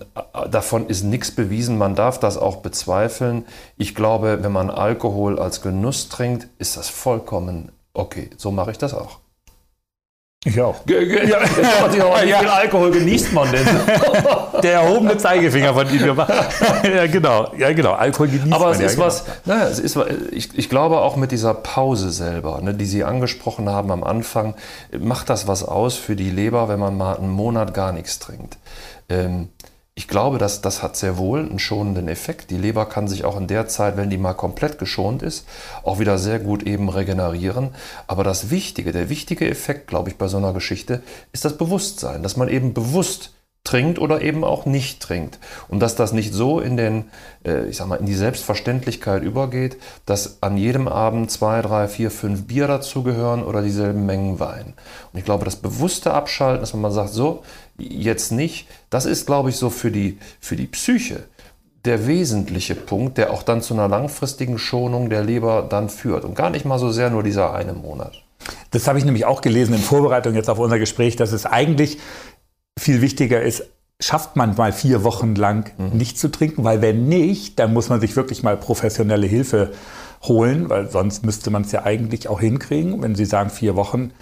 davon 0.51 0.87
ist 0.87 1.03
nichts 1.03 1.31
bewiesen, 1.31 1.77
man 1.77 1.95
darf 1.95 2.19
das 2.19 2.39
auch 2.39 2.57
bezweifeln. 2.57 3.45
Ich 3.77 3.95
glaube, 3.95 4.39
wenn 4.43 4.53
man 4.53 4.71
Alkohol 4.71 5.39
als 5.39 5.61
Genuss 5.61 6.09
trinkt, 6.09 6.49
ist 6.59 6.79
das 6.79 6.89
vollkommen 6.89 7.71
okay. 7.93 8.31
So 8.39 8.51
mache 8.51 8.71
ich 8.71 8.79
das 8.79 8.95
auch. 8.95 9.22
Ich 10.45 10.61
auch. 10.61 10.81
Ja, 10.89 10.99
wie 11.01 12.33
viel 12.33 12.49
Alkohol 12.49 12.91
genießt 12.91 13.33
man 13.33 13.53
denn? 13.53 13.65
Der 14.63 14.73
erhobene 14.73 15.17
Zeigefinger 15.17 15.73
von 15.73 15.89
Ihnen. 15.89 16.17
ja, 16.83 17.07
genau. 17.07 17.53
Ja, 17.57 17.73
genau. 17.73 17.93
Alkohol 17.93 18.27
genießt 18.27 18.53
Aber 18.53 18.65
man. 18.67 18.75
es 18.75 18.81
ja, 18.81 18.87
ist 18.87 18.95
genau. 18.95 19.07
was, 19.07 19.25
naja, 19.45 19.69
es 19.69 19.79
ist, 19.79 19.97
ich, 20.33 20.59
ich 20.59 20.69
glaube 20.69 20.99
auch 21.01 21.15
mit 21.15 21.31
dieser 21.31 21.55
Pause 21.55 22.11
selber, 22.11 22.61
ne, 22.61 22.75
die 22.75 22.87
Sie 22.87 23.05
angesprochen 23.05 23.69
haben 23.69 23.93
am 23.93 24.03
Anfang, 24.03 24.55
macht 24.99 25.31
das 25.31 25.47
was 25.47 25.63
aus 25.63 25.95
für 25.95 26.17
die 26.17 26.31
Leber, 26.31 26.69
wenn 26.69 26.81
man 26.81 26.97
mal 26.97 27.17
einen 27.17 27.31
Monat 27.31 27.73
gar 27.73 27.93
nichts 27.93 28.19
trinkt. 28.19 28.59
Ähm, 29.09 29.49
ich 29.95 30.09
glaube, 30.09 30.39
dass 30.39 30.63
das 30.63 30.83
hat 30.83 30.97
sehr 30.97 31.19
wohl 31.19 31.41
einen 31.41 31.59
schonenden 31.59 32.09
Effekt. 32.09 32.51
Die 32.51 32.57
Leber 32.57 32.87
kann 32.87 33.09
sich 33.09 33.25
auch 33.25 33.37
in 33.37 33.47
der 33.47 33.69
Zeit, 33.69 33.99
wenn 33.99 34.09
die 34.09 34.17
mal 34.17 34.33
komplett 34.33 34.79
geschont 34.79 35.23
ist, 35.23 35.47
auch 35.83 35.99
wieder 35.99 36.17
sehr 36.17 36.39
gut 36.39 36.63
eben 36.63 36.89
regenerieren. 36.89 37.71
Aber 38.07 38.25
das 38.25 38.51
Wichtige, 38.51 38.93
der 38.93 39.11
wichtige 39.11 39.49
Effekt, 39.49 39.89
glaube 39.89 40.09
ich, 40.09 40.17
bei 40.17 40.29
so 40.29 40.39
einer 40.39 40.55
Geschichte 40.55 41.03
ist 41.33 41.45
das 41.45 41.59
Bewusstsein, 41.59 42.23
dass 42.23 42.39
man 42.39 42.49
eben 42.49 42.73
bewusst 42.73 43.33
trinkt 43.65 44.01
oder 44.01 44.23
eben 44.23 44.45
auch 44.45 44.67
nicht 44.67 45.01
trinkt. 45.01 45.39
Und 45.69 45.81
dass 45.81 45.95
das 45.95 46.13
nicht 46.13 46.35
so 46.35 46.59
in 46.59 46.77
den, 46.77 47.05
äh, 47.45 47.67
ich 47.67 47.77
sag 47.77 47.87
mal, 47.87 47.97
in 47.97 48.07
die 48.07 48.15
Selbstverständlichkeit 48.15 49.23
übergeht, 49.23 49.77
dass 50.05 50.43
an 50.43 50.57
jedem 50.57 50.89
Abend 50.89 51.31
zwei, 51.31 51.63
drei, 51.63 51.87
vier, 51.87 52.11
fünf 52.11 52.47
Bier 52.47 52.67
dazugehören 52.67 53.45
oder 53.45 53.63
dieselben 53.63 54.05
Mengen 54.05 54.41
Wein. 54.41 54.75
Und 55.13 55.19
ich 55.19 55.25
glaube, 55.25 55.45
das 55.45 55.57
bewusste 55.57 56.13
Abschalten, 56.13 56.61
dass 56.61 56.73
man 56.73 56.83
mal 56.83 56.91
sagt, 56.91 57.11
so, 57.11 57.45
jetzt 57.79 58.33
nicht, 58.33 58.69
das 58.91 59.07
ist, 59.07 59.27
glaube 59.27 59.51
ich, 59.51 59.57
so 59.57 59.71
für 59.71 59.91
die, 59.91 60.19
für 60.41 60.57
die 60.57 60.67
Psyche 60.67 61.25
der 61.85 62.07
wesentliche 62.07 62.75
Punkt, 62.75 63.19
der 63.19 63.33
auch 63.33 63.43
dann 63.43 63.61
zu 63.61 63.75
einer 63.75 63.89
langfristigen 63.89 64.59
Schonung 64.59 65.11
der 65.11 65.25
Leber 65.25 65.67
dann 65.69 65.89
führt. 65.89 66.25
Und 66.25 66.37
gar 66.37 66.51
nicht 66.51 66.65
mal 66.65 66.79
so 66.79 66.91
sehr 66.93 67.11
nur 67.11 67.23
dieser 67.23 67.55
eine 67.55 67.73
Monat. 67.73 68.23
Das 68.71 68.87
habe 68.87 68.99
ich 68.99 69.05
nämlich 69.05 69.25
auch 69.25 69.41
gelesen 69.41 69.75
in 69.75 69.81
Vorbereitung 69.81 70.35
jetzt 70.35 70.49
auf 70.49 70.59
unser 70.59 70.79
Gespräch, 70.79 71.17
dass 71.17 71.33
es 71.33 71.47
eigentlich 71.47 71.99
viel 72.79 73.01
wichtiger 73.01 73.43
ist, 73.43 73.65
schafft 74.01 74.37
man 74.37 74.57
mal 74.57 74.73
vier 74.73 75.05
Wochen 75.05 75.35
lang 75.35 75.71
mhm. 75.79 75.97
nicht 75.97 76.19
zu 76.19 76.31
trinken, 76.31 76.65
weil 76.65 76.83
wenn 76.83 77.09
nicht, 77.09 77.59
dann 77.59 77.73
muss 77.73 77.89
man 77.89 78.01
sich 78.01 78.17
wirklich 78.17 78.43
mal 78.43 78.57
professionelle 78.57 79.27
Hilfe 79.27 79.73
holen, 80.23 80.69
weil 80.71 80.91
sonst 80.91 81.25
müsste 81.25 81.51
man 81.51 81.63
es 81.63 81.73
ja 81.73 81.85
eigentlich 81.85 82.29
auch 82.29 82.41
hinkriegen. 82.41 83.03
Wenn 83.03 83.15
Sie 83.15 83.25
sagen 83.25 83.51
vier 83.51 83.77
Wochen, 83.77 84.13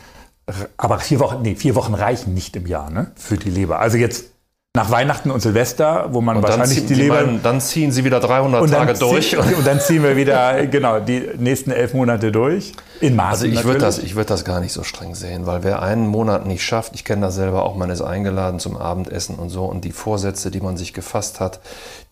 aber 0.77 0.99
vier 0.99 1.21
Wochen, 1.21 1.43
nee, 1.43 1.55
vier 1.55 1.75
Wochen 1.75 1.95
reichen 1.95 2.35
nicht 2.35 2.57
im 2.57 2.67
Jahr 2.67 2.91
ne, 2.91 3.13
für 3.17 3.37
die 3.37 3.51
Leber. 3.51 3.79
Also 3.81 3.97
jetzt 3.97 4.33
nach 4.77 4.89
Weihnachten 4.93 5.33
und 5.33 5.41
Silvester, 5.41 6.11
wo 6.13 6.21
man 6.21 6.37
und 6.37 6.45
wahrscheinlich 6.45 6.79
ziehen, 6.79 6.87
die 6.87 6.95
Leber... 6.95 7.25
Meinen, 7.25 7.43
dann 7.43 7.61
ziehen 7.61 7.91
sie 7.91 8.05
wieder 8.05 8.21
300 8.21 8.71
Tage 8.71 8.95
durch. 8.95 9.31
Ziehen, 9.31 9.41
und 9.41 9.67
dann 9.67 9.81
ziehen 9.81 10.05
wir 10.05 10.17
wieder, 10.17 10.65
genau, 10.69 11.01
die 11.01 11.29
nächsten 11.39 11.73
elf 11.73 11.93
Monate 11.93 12.31
durch. 12.31 12.75
In 13.01 13.17
Maßen 13.17 13.31
Also 13.31 13.47
ich 13.47 13.65
würde 13.65 13.81
das, 13.81 14.15
würd 14.15 14.31
das 14.31 14.45
gar 14.45 14.61
nicht 14.61 14.73
so 14.73 14.85
streng 14.85 15.17
sehen, 15.17 15.45
weil 15.45 15.65
wer 15.65 15.83
einen 15.83 16.07
Monat 16.07 16.47
nicht 16.47 16.63
schafft, 16.63 16.95
ich 16.95 17.05
kenne 17.05 17.23
das 17.23 17.35
selber 17.35 17.65
auch, 17.65 17.75
man 17.75 17.91
ist 17.91 18.01
eingeladen 18.01 18.61
zum 18.61 18.77
Abendessen 18.77 19.37
und 19.37 19.49
so 19.49 19.65
und 19.65 19.85
die 19.85 19.91
Vorsätze, 19.91 20.53
die 20.53 20.61
man 20.61 20.77
sich 20.77 20.95
gefasst 20.95 21.41
hat, 21.41 21.59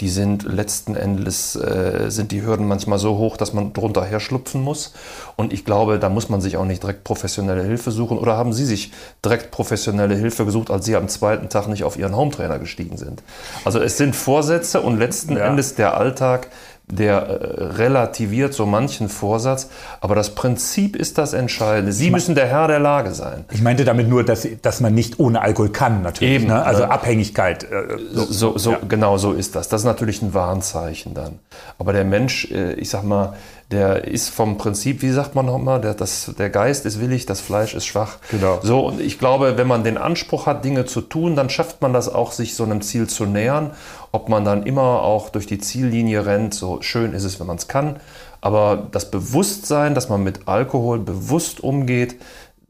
die 0.01 0.09
sind 0.09 0.43
letzten 0.43 0.97
Endes, 0.97 1.55
äh, 1.55 2.11
sind 2.11 2.33
die 2.33 2.43
Hürden 2.43 2.67
manchmal 2.67 2.99
so 2.99 3.19
hoch, 3.19 3.37
dass 3.37 3.53
man 3.53 3.73
drunter 3.73 4.05
herschlupfen 4.05 4.63
muss. 4.63 4.95
Und 5.37 5.53
ich 5.53 5.65
glaube, 5.65 6.01
da 6.01 6.09
muss 6.09 6.29
man 6.29 6.41
sich 6.41 6.57
auch 6.57 6.65
nicht 6.65 6.83
direkt 6.83 7.05
professionelle 7.05 7.63
Hilfe 7.63 7.93
suchen. 7.93 8.19
Oder 8.19 8.37
haben 8.37 8.53
Sie 8.53 8.65
sich 8.65 8.93
direkt 9.25 9.53
professionelle 9.53 10.17
Hilfe 10.17 10.45
gesucht, 10.45 10.71
als 10.71 10.87
Sie 10.87 10.97
am 10.97 11.09
zweiten 11.09 11.49
Tag 11.49 11.69
nicht 11.69 11.85
auf 11.85 11.97
Ihren 11.97 12.17
Hometrainer 12.17 12.48
gestiegen 12.57 12.97
sind? 12.97 13.23
Also 13.65 13.81
es 13.81 13.99
sind 13.99 14.17
Vorsätze 14.17 14.81
und 14.81 14.99
letzten 14.99 15.37
ja. 15.37 15.45
Endes 15.45 15.75
der 15.75 15.97
Alltag, 15.97 16.49
der 16.91 17.17
äh, 17.17 17.65
relativiert 17.65 18.55
so 18.55 18.65
manchen 18.65 19.09
Vorsatz, 19.09 19.69
aber 20.01 20.15
das 20.15 20.35
Prinzip 20.35 20.97
ist 20.97 21.19
das 21.19 21.35
Entscheidende. 21.35 21.93
Sie 21.93 22.11
müssen 22.11 22.35
der 22.35 22.47
Herr 22.47 22.67
der 22.67 22.79
Lage 22.79 23.13
sein. 23.13 23.45
Ich 23.51 23.63
meinte 23.63 23.85
damit 23.85 24.09
nur, 24.09 24.25
dass, 24.25 24.49
dass 24.63 24.81
man 24.81 24.95
nicht 24.95 25.19
ohne 25.19 25.43
Alkohol 25.43 25.71
kann, 25.71 26.03
natürlich. 26.03 26.37
Eben, 26.37 26.47
ne? 26.47 26.63
Also 26.63 26.85
äh, 26.85 26.87
Abhängigkeit. 26.87 27.65
Äh, 27.65 27.99
so, 28.13 28.25
so, 28.25 28.59
so 28.59 28.71
ja. 28.73 28.79
Genau 28.89 29.19
so 29.19 29.33
ist 29.33 29.55
das. 29.55 29.69
Das 29.69 29.83
ist 29.83 29.87
natürlich 29.87 30.23
ein 30.23 30.33
Warnzeichen 30.33 31.15
dann. 31.15 31.39
Aber 31.79 31.93
der 31.93 32.05
Mensch, 32.05 32.51
äh, 32.51 32.73
ich 32.75 32.89
sag 32.89 33.05
mal, 33.05 33.35
der 33.71 34.09
ist 34.09 34.31
vom 34.31 34.57
Prinzip, 34.57 35.03
wie 35.03 35.11
sagt 35.11 35.35
man 35.35 35.45
nochmal, 35.45 35.81
der, 35.81 35.93
das, 35.93 36.33
der 36.39 36.49
Geist 36.49 36.87
ist 36.87 37.01
willig, 37.01 37.27
das 37.27 37.41
Fleisch 37.41 37.75
ist 37.75 37.85
schwach. 37.85 38.17
Genau. 38.31 38.61
So, 38.63 38.87
und 38.87 39.01
ich 39.01 39.19
glaube, 39.19 39.59
wenn 39.59 39.67
man 39.67 39.85
den 39.85 39.99
Anspruch 39.99 40.47
hat, 40.47 40.65
Dinge 40.65 40.87
zu 40.87 41.03
tun, 41.03 41.37
dann 41.37 41.51
schafft 41.51 41.83
man 41.83 41.93
das 41.93 42.09
auch, 42.09 42.33
sich 42.33 42.55
so 42.55 42.65
einem 42.65 42.81
Ziel 42.81 43.09
zu 43.09 43.27
nähern. 43.27 43.73
Ob 44.11 44.31
man 44.31 44.47
dann 44.47 44.63
immer 44.63 45.03
auch 45.03 45.29
durch 45.29 45.47
die 45.47 45.59
Ziellinie 45.59 46.25
rennt, 46.25 46.55
so 46.55 46.81
schön 46.81 47.13
ist 47.13 47.25
es, 47.25 47.41
wenn 47.41 47.47
man 47.47 47.59
es 47.59 47.69
kann. 47.69 47.97
Aber 48.41 48.89
das 48.91 49.11
Bewusstsein, 49.11 49.95
dass 49.95 50.09
man 50.09 50.23
mit 50.23 50.49
Alkohol 50.49 50.99
bewusst 50.99 51.61
umgeht, 51.61 52.17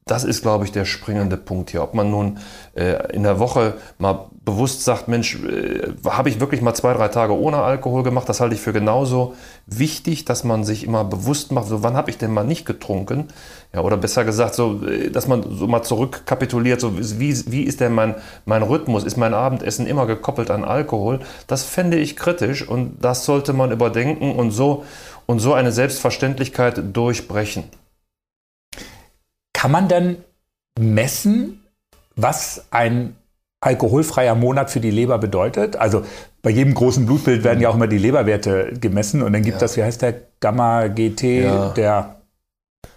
das 0.04 0.24
ist, 0.24 0.42
glaube 0.42 0.64
ich, 0.64 0.72
der 0.72 0.84
springende 0.84 1.36
Punkt 1.36 1.70
hier. 1.70 1.82
Ob 1.82 1.94
man 1.94 2.10
nun 2.10 2.38
äh, 2.74 3.12
in 3.12 3.22
der 3.22 3.38
Woche 3.38 3.74
mal 3.98 4.26
bewusst 4.48 4.82
sagt, 4.82 5.08
Mensch, 5.08 5.36
äh, 5.44 5.92
habe 6.06 6.30
ich 6.30 6.40
wirklich 6.40 6.62
mal 6.62 6.72
zwei, 6.72 6.94
drei 6.94 7.08
Tage 7.08 7.38
ohne 7.38 7.58
Alkohol 7.58 8.02
gemacht, 8.02 8.30
das 8.30 8.40
halte 8.40 8.54
ich 8.54 8.62
für 8.62 8.72
genauso 8.72 9.34
wichtig, 9.66 10.24
dass 10.24 10.42
man 10.42 10.64
sich 10.64 10.84
immer 10.84 11.04
bewusst 11.04 11.52
macht, 11.52 11.66
so 11.66 11.82
wann 11.82 11.94
habe 11.94 12.08
ich 12.08 12.16
denn 12.16 12.32
mal 12.32 12.44
nicht 12.44 12.64
getrunken? 12.64 13.28
Ja, 13.74 13.82
oder 13.82 13.98
besser 13.98 14.24
gesagt, 14.24 14.54
so, 14.54 14.82
äh, 14.86 15.10
dass 15.10 15.28
man 15.28 15.44
so 15.50 15.66
mal 15.66 15.82
zurückkapituliert, 15.82 16.80
so 16.80 16.98
wie, 16.98 17.52
wie 17.52 17.64
ist 17.64 17.80
denn 17.80 17.92
mein, 17.92 18.14
mein 18.46 18.62
Rhythmus? 18.62 19.04
Ist 19.04 19.18
mein 19.18 19.34
Abendessen 19.34 19.86
immer 19.86 20.06
gekoppelt 20.06 20.50
an 20.50 20.64
Alkohol? 20.64 21.20
Das 21.46 21.64
fände 21.64 21.98
ich 21.98 22.16
kritisch 22.16 22.66
und 22.66 23.04
das 23.04 23.26
sollte 23.26 23.52
man 23.52 23.70
überdenken 23.70 24.32
und 24.32 24.50
so, 24.50 24.84
und 25.26 25.40
so 25.40 25.52
eine 25.52 25.72
Selbstverständlichkeit 25.72 26.96
durchbrechen. 26.96 27.64
Kann 29.52 29.70
man 29.70 29.88
denn 29.88 30.16
messen, 30.78 31.60
was 32.16 32.64
ein 32.70 33.17
alkoholfreier 33.60 34.34
Monat 34.34 34.70
für 34.70 34.80
die 34.80 34.90
Leber 34.90 35.18
bedeutet? 35.18 35.76
Also 35.76 36.02
bei 36.42 36.50
jedem 36.50 36.74
großen 36.74 37.06
Blutbild 37.06 37.44
werden 37.44 37.60
ja 37.60 37.68
auch 37.68 37.74
immer 37.74 37.88
die 37.88 37.98
Leberwerte 37.98 38.72
gemessen 38.80 39.22
und 39.22 39.32
dann 39.32 39.42
gibt 39.42 39.56
ja. 39.56 39.60
das, 39.60 39.76
wie 39.76 39.82
heißt 39.82 40.02
der, 40.02 40.14
Gamma-GT, 40.40 41.22
ja. 41.22 41.68
der 41.70 42.16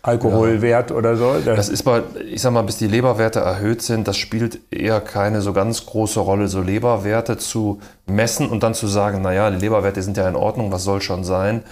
Alkoholwert 0.03 0.91
ja. 0.91 0.95
oder 0.95 1.15
so. 1.15 1.35
Das 1.43 1.69
ist 1.69 1.83
bei, 1.83 2.03
ich 2.25 2.41
sag 2.41 2.53
mal, 2.53 2.63
bis 2.63 2.77
die 2.77 2.87
Leberwerte 2.87 3.39
erhöht 3.39 3.81
sind, 3.81 4.07
das 4.07 4.17
spielt 4.17 4.59
eher 4.71 4.99
keine 5.01 5.41
so 5.41 5.53
ganz 5.53 5.85
große 5.85 6.19
Rolle, 6.19 6.47
so 6.47 6.61
Leberwerte 6.61 7.37
zu 7.37 7.79
messen 8.05 8.49
und 8.49 8.63
dann 8.63 8.73
zu 8.73 8.87
sagen, 8.87 9.21
naja, 9.21 9.49
die 9.49 9.57
Leberwerte 9.57 10.01
sind 10.01 10.17
ja 10.17 10.27
in 10.27 10.35
Ordnung, 10.35 10.71
was 10.71 10.83
soll 10.83 11.01
schon 11.01 11.23
sein? 11.23 11.63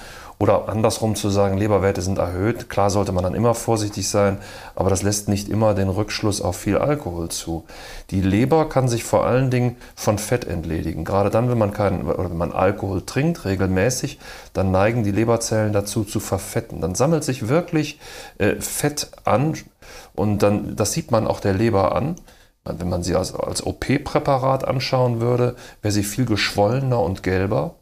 Oder 0.41 0.69
andersrum 0.69 1.15
zu 1.15 1.29
sagen, 1.29 1.57
Leberwerte 1.57 2.01
sind 2.01 2.17
erhöht. 2.17 2.69
Klar 2.69 2.89
sollte 2.89 3.11
man 3.11 3.25
dann 3.25 3.33
immer 3.33 3.53
vorsichtig 3.53 4.07
sein, 4.07 4.37
aber 4.73 4.89
das 4.89 5.03
lässt 5.03 5.27
nicht 5.27 5.49
immer 5.49 5.73
den 5.73 5.89
Rückschluss 5.89 6.41
auf 6.41 6.55
viel 6.55 6.77
Alkohol 6.77 7.27
zu. 7.27 7.65
Die 8.09 8.21
Leber 8.21 8.69
kann 8.69 8.87
sich 8.87 9.03
vor 9.03 9.25
allen 9.25 9.51
Dingen 9.51 9.75
von 9.95 10.17
Fett 10.17 10.47
entledigen. 10.47 11.03
Gerade 11.03 11.29
dann, 11.29 11.49
wenn 11.49 11.57
man 11.57 11.73
keinen 11.73 12.07
oder 12.07 12.29
wenn 12.29 12.37
man 12.37 12.53
Alkohol 12.53 13.05
trinkt 13.05 13.43
regelmäßig, 13.43 14.17
dann 14.53 14.71
neigen 14.71 15.03
die 15.03 15.11
Leberzellen 15.11 15.73
dazu 15.73 16.05
zu 16.05 16.21
verfetten. 16.21 16.79
Dann 16.79 16.95
sammelt 16.95 17.25
sich 17.25 17.49
wirklich 17.49 17.99
äh, 18.37 18.55
Fett 18.61 19.11
an 19.25 19.55
und 20.15 20.41
dann 20.41 20.77
das 20.77 20.93
sieht 20.93 21.11
man 21.11 21.27
auch 21.27 21.41
der 21.41 21.53
Leber 21.53 21.93
an. 21.93 22.15
Wenn 22.63 22.87
man 22.87 23.03
sie 23.03 23.15
als, 23.15 23.33
als 23.33 23.65
OP-Präparat 23.65 24.65
anschauen 24.65 25.19
würde, 25.19 25.57
wäre 25.81 25.91
sie 25.91 26.03
viel 26.03 26.25
geschwollener 26.25 27.01
und 27.01 27.23
gelber. 27.23 27.75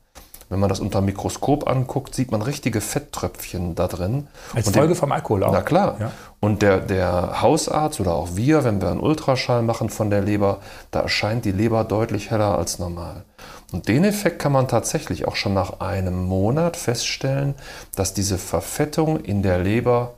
Wenn 0.50 0.60
man 0.60 0.70
das 0.70 0.80
unter 0.80 1.02
dem 1.02 1.06
Mikroskop 1.06 1.68
anguckt, 1.68 2.16
sieht 2.16 2.32
man 2.32 2.42
richtige 2.42 2.80
Fetttröpfchen 2.80 3.76
da 3.76 3.88
drin. 3.88 4.28
Als 4.54 4.70
Folge 4.70 4.96
vom 4.96 5.12
Alkohol 5.12 5.44
auch. 5.44 5.52
Na 5.52 5.62
klar. 5.62 5.98
Ja. 6.00 6.12
Und 6.40 6.62
der, 6.62 6.80
der 6.80 7.42
Hausarzt 7.42 8.00
oder 8.00 8.14
auch 8.14 8.36
wir, 8.36 8.64
wenn 8.64 8.82
wir 8.82 8.90
einen 8.90 9.02
Ultraschall 9.02 9.62
machen 9.62 9.90
von 9.90 10.10
der 10.10 10.22
Leber, 10.22 10.60
da 10.92 11.02
erscheint 11.02 11.44
die 11.44 11.52
Leber 11.52 11.84
deutlich 11.84 12.32
heller 12.32 12.58
als 12.58 12.80
normal. 12.80 13.26
Und 13.74 13.90
den 13.90 14.06
Effekt 14.06 14.40
kann 14.40 14.54
man 14.54 14.70
tatsächlich 14.70 15.28
auch 15.28 15.36
schon 15.36 15.54
nach 15.54 15.82
einem 15.82 16.24
Monat 16.24 16.78
feststellen, 16.78 17.56
dass 17.96 18.14
diese 18.14 18.38
Verfettung 18.38 19.20
in 19.20 19.44
der 19.44 19.60
Leber 19.60 20.14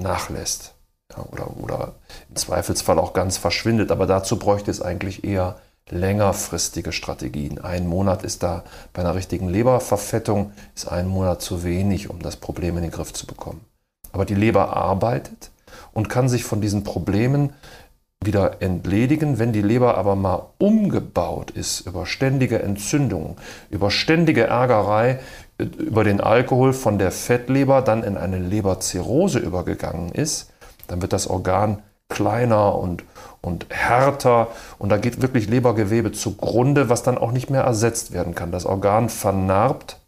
nachlässt. 0.00 0.74
Ja, 1.16 1.24
oder, 1.30 1.56
oder 1.58 1.92
im 2.28 2.36
Zweifelsfall 2.36 2.98
auch 2.98 3.12
ganz 3.12 3.36
verschwindet. 3.36 3.92
Aber 3.92 4.06
dazu 4.06 4.38
bräuchte 4.38 4.70
es 4.70 4.82
eigentlich 4.82 5.22
eher 5.22 5.56
längerfristige 5.90 6.92
Strategien. 6.92 7.60
Ein 7.60 7.86
Monat 7.86 8.22
ist 8.22 8.42
da 8.42 8.64
bei 8.92 9.02
einer 9.02 9.14
richtigen 9.14 9.48
Leberverfettung 9.48 10.52
ist 10.74 10.90
ein 10.90 11.06
Monat 11.06 11.42
zu 11.42 11.62
wenig, 11.62 12.10
um 12.10 12.20
das 12.20 12.36
Problem 12.36 12.76
in 12.76 12.82
den 12.82 12.90
Griff 12.90 13.12
zu 13.12 13.26
bekommen. 13.26 13.60
Aber 14.12 14.24
die 14.24 14.34
Leber 14.34 14.76
arbeitet 14.76 15.50
und 15.92 16.08
kann 16.08 16.28
sich 16.28 16.44
von 16.44 16.60
diesen 16.60 16.84
Problemen 16.84 17.52
wieder 18.22 18.62
entledigen, 18.62 19.38
wenn 19.38 19.52
die 19.52 19.60
Leber 19.60 19.98
aber 19.98 20.16
mal 20.16 20.46
umgebaut 20.58 21.50
ist 21.50 21.80
über 21.80 22.06
ständige 22.06 22.62
Entzündungen, 22.62 23.36
über 23.70 23.90
ständige 23.90 24.44
Ärgerei 24.44 25.20
über 25.58 26.02
den 26.02 26.20
Alkohol 26.20 26.72
von 26.72 26.98
der 26.98 27.12
Fettleber 27.12 27.82
dann 27.82 28.02
in 28.02 28.16
eine 28.16 28.38
Leberzirrhose 28.38 29.38
übergegangen 29.38 30.10
ist, 30.10 30.50
dann 30.88 31.00
wird 31.00 31.12
das 31.12 31.28
Organ 31.28 31.82
kleiner 32.08 32.76
und, 32.76 33.04
und 33.40 33.66
härter 33.70 34.48
und 34.78 34.90
da 34.90 34.96
geht 34.96 35.22
wirklich 35.22 35.48
Lebergewebe 35.48 36.12
zugrunde, 36.12 36.88
was 36.88 37.02
dann 37.02 37.18
auch 37.18 37.32
nicht 37.32 37.50
mehr 37.50 37.62
ersetzt 37.62 38.12
werden 38.12 38.34
kann. 38.34 38.52
Das 38.52 38.66
Organ 38.66 39.08
vernarbt 39.08 39.98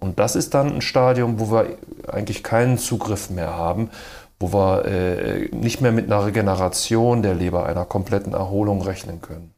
und 0.00 0.18
das 0.18 0.36
ist 0.36 0.54
dann 0.54 0.76
ein 0.76 0.82
Stadium, 0.82 1.40
wo 1.40 1.50
wir 1.50 1.78
eigentlich 2.08 2.42
keinen 2.42 2.78
Zugriff 2.78 3.30
mehr 3.30 3.56
haben, 3.56 3.90
wo 4.40 4.52
wir 4.52 4.84
äh, 4.84 5.48
nicht 5.54 5.80
mehr 5.80 5.92
mit 5.92 6.06
einer 6.06 6.26
Regeneration 6.26 7.22
der 7.22 7.34
Leber, 7.34 7.66
einer 7.66 7.84
kompletten 7.84 8.32
Erholung 8.32 8.82
rechnen 8.82 9.20
können. 9.20 9.52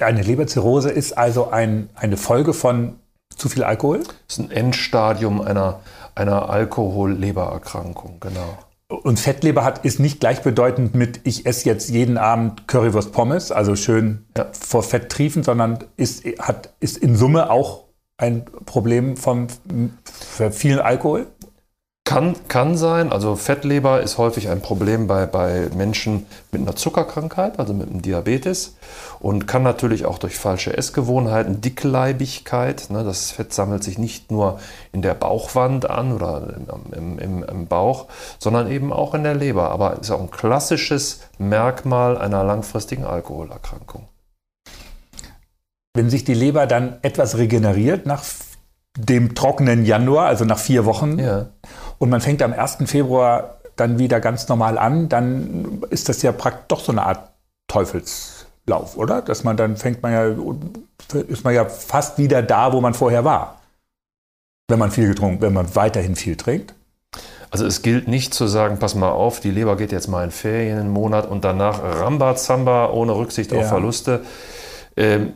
Eine 0.00 0.22
Leberzirrhose 0.22 0.90
ist 0.90 1.18
also 1.18 1.50
ein, 1.50 1.90
eine 1.94 2.16
Folge 2.16 2.54
von 2.54 2.98
zu 3.36 3.48
viel 3.48 3.64
Alkohol? 3.64 3.98
Das 3.98 4.38
ist 4.38 4.38
ein 4.38 4.50
Endstadium 4.50 5.40
einer, 5.42 5.80
einer 6.14 6.48
Alkohol-Lebererkrankung, 6.48 8.18
genau. 8.20 8.58
Und 8.88 9.18
Fettleber 9.18 9.64
hat, 9.64 9.84
ist 9.84 9.98
nicht 9.98 10.20
gleichbedeutend 10.20 10.94
mit, 10.94 11.20
ich 11.24 11.44
esse 11.44 11.68
jetzt 11.68 11.88
jeden 11.90 12.18
Abend 12.18 12.68
Currywurst 12.68 13.12
Pommes, 13.12 13.50
also 13.50 13.74
schön 13.74 14.26
ja. 14.36 14.46
vor 14.52 14.84
Fett 14.84 15.10
triefen, 15.10 15.42
sondern 15.42 15.84
ist, 15.96 16.24
hat, 16.38 16.74
ist 16.78 16.96
in 16.96 17.16
Summe 17.16 17.50
auch 17.50 17.86
ein 18.16 18.44
Problem 18.44 19.16
von 19.16 19.48
viel 20.52 20.80
Alkohol? 20.80 21.26
Kann, 22.06 22.36
kann 22.46 22.76
sein. 22.76 23.10
Also 23.10 23.34
Fettleber 23.34 24.00
ist 24.00 24.16
häufig 24.16 24.48
ein 24.48 24.60
Problem 24.60 25.08
bei, 25.08 25.26
bei 25.26 25.68
Menschen 25.74 26.26
mit 26.52 26.62
einer 26.62 26.76
Zuckerkrankheit, 26.76 27.58
also 27.58 27.74
mit 27.74 27.90
einem 27.90 28.00
Diabetes. 28.00 28.76
Und 29.18 29.48
kann 29.48 29.64
natürlich 29.64 30.06
auch 30.06 30.18
durch 30.18 30.38
falsche 30.38 30.76
Essgewohnheiten, 30.76 31.60
Dickleibigkeit, 31.60 32.90
ne, 32.90 33.02
das 33.02 33.32
Fett 33.32 33.52
sammelt 33.52 33.82
sich 33.82 33.98
nicht 33.98 34.30
nur 34.30 34.60
in 34.92 35.02
der 35.02 35.14
Bauchwand 35.14 35.90
an 35.90 36.12
oder 36.12 36.54
im, 36.92 37.18
im, 37.18 37.42
im 37.42 37.66
Bauch, 37.66 38.06
sondern 38.38 38.70
eben 38.70 38.92
auch 38.92 39.12
in 39.14 39.24
der 39.24 39.34
Leber. 39.34 39.72
Aber 39.72 39.98
ist 39.98 40.12
auch 40.12 40.20
ein 40.20 40.30
klassisches 40.30 41.22
Merkmal 41.38 42.16
einer 42.16 42.44
langfristigen 42.44 43.04
Alkoholerkrankung. 43.04 44.06
Wenn 45.92 46.08
sich 46.08 46.22
die 46.22 46.34
Leber 46.34 46.68
dann 46.68 46.98
etwas 47.02 47.36
regeneriert 47.36 48.06
nach 48.06 48.22
dem 48.96 49.34
trockenen 49.34 49.84
Januar, 49.84 50.26
also 50.26 50.44
nach 50.44 50.58
vier 50.58 50.84
Wochen, 50.84 51.18
ja 51.18 51.46
und 51.98 52.10
man 52.10 52.20
fängt 52.20 52.42
am 52.42 52.52
1. 52.52 52.78
Februar 52.86 53.58
dann 53.76 53.98
wieder 53.98 54.20
ganz 54.20 54.48
normal 54.48 54.78
an, 54.78 55.08
dann 55.08 55.82
ist 55.90 56.08
das 56.08 56.22
ja 56.22 56.32
praktisch 56.32 56.64
doch 56.68 56.80
so 56.80 56.92
eine 56.92 57.04
Art 57.04 57.30
Teufelslauf, 57.68 58.96
oder? 58.96 59.22
Dass 59.22 59.44
man 59.44 59.56
dann 59.56 59.76
fängt 59.76 60.02
man 60.02 60.12
ja, 60.12 61.20
ist 61.20 61.44
man 61.44 61.54
ja 61.54 61.66
fast 61.66 62.18
wieder 62.18 62.42
da, 62.42 62.72
wo 62.72 62.80
man 62.80 62.94
vorher 62.94 63.24
war. 63.24 63.60
Wenn 64.68 64.78
man 64.78 64.90
viel 64.90 65.08
getrunken, 65.08 65.42
wenn 65.42 65.52
man 65.52 65.74
weiterhin 65.76 66.16
viel 66.16 66.36
trinkt. 66.36 66.74
Also 67.50 67.64
es 67.64 67.82
gilt 67.82 68.08
nicht 68.08 68.34
zu 68.34 68.46
sagen, 68.46 68.78
pass 68.78 68.94
mal 68.94 69.10
auf, 69.10 69.40
die 69.40 69.50
Leber 69.50 69.76
geht 69.76 69.92
jetzt 69.92 70.08
mal 70.08 70.24
in 70.24 70.30
Ferien 70.30 70.78
einen 70.78 70.90
Monat 70.90 71.26
und 71.26 71.44
danach 71.44 71.80
Rambazamba 71.82 72.90
ohne 72.90 73.14
Rücksicht 73.14 73.52
ja. 73.52 73.60
auf 73.60 73.68
Verluste. 73.68 74.22
Ähm, 74.96 75.34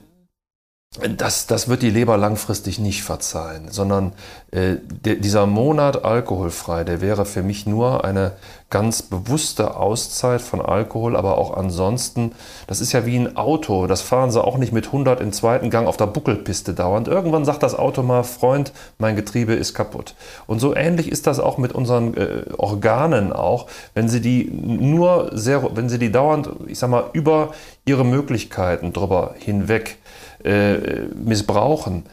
das, 0.99 1.47
das 1.47 1.69
wird 1.69 1.83
die 1.83 1.91
Leber 1.91 2.17
langfristig 2.17 2.81
nicht 2.81 3.05
verzeihen, 3.05 3.69
sondern 3.71 4.13
äh, 4.51 4.75
der, 5.05 5.15
dieser 5.15 5.47
Monat 5.47 6.05
alkoholfrei, 6.05 6.83
der 6.83 7.01
wäre 7.01 7.27
für 7.27 7.45
mich 7.45 7.65
nur 7.65 8.05
eine 8.05 8.33
ganz 8.71 9.03
bewusste 9.03 9.77
Auszeit 9.77 10.43
von 10.43 10.61
Alkohol, 10.61 11.15
aber 11.15 11.39
auch 11.39 11.57
ansonsten, 11.57 12.33
das 12.67 12.81
ist 12.81 12.91
ja 12.91 13.07
wie 13.07 13.17
ein 13.17 13.37
Auto, 13.37 13.87
das 13.87 14.01
fahren 14.01 14.33
sie 14.33 14.43
auch 14.43 14.59
nicht 14.59 14.73
mit 14.73 14.87
100 14.87 15.21
im 15.21 15.33
zweiten 15.33 15.71
Gang 15.71 15.87
auf 15.87 15.97
der 15.97 16.09
Buckelpiste 16.09 16.75
dauernd. 16.75 17.07
Irgendwann 17.07 17.45
sagt 17.45 17.63
das 17.63 17.77
Auto 17.77 18.03
mal, 18.03 18.25
Freund, 18.25 18.73
mein 18.99 19.15
Getriebe 19.15 19.55
ist 19.55 19.75
kaputt. 19.75 20.17
Und 20.49 20.59
so 20.59 20.75
ähnlich 20.75 21.09
ist 21.09 21.29
das 21.29 21.39
auch 21.39 21.57
mit 21.57 21.73
unseren 21.73 22.17
äh, 22.17 22.43
Organen 22.57 23.33
auch, 23.33 23.69
wenn 23.95 24.09
sie 24.09 24.21
die 24.21 24.51
nur 24.51 25.31
sehr, 25.35 25.77
wenn 25.77 25.89
sie 25.89 26.01
die 26.01 26.11
dauernd, 26.11 26.51
ich 26.67 26.81
sag 26.81 26.91
mal, 26.91 27.05
über 27.13 27.53
ihre 27.85 28.05
Möglichkeiten 28.05 28.93
drüber 28.93 29.37
hinweg 29.39 29.99
äh, 30.45 31.07
missbrauchen, 31.15 32.05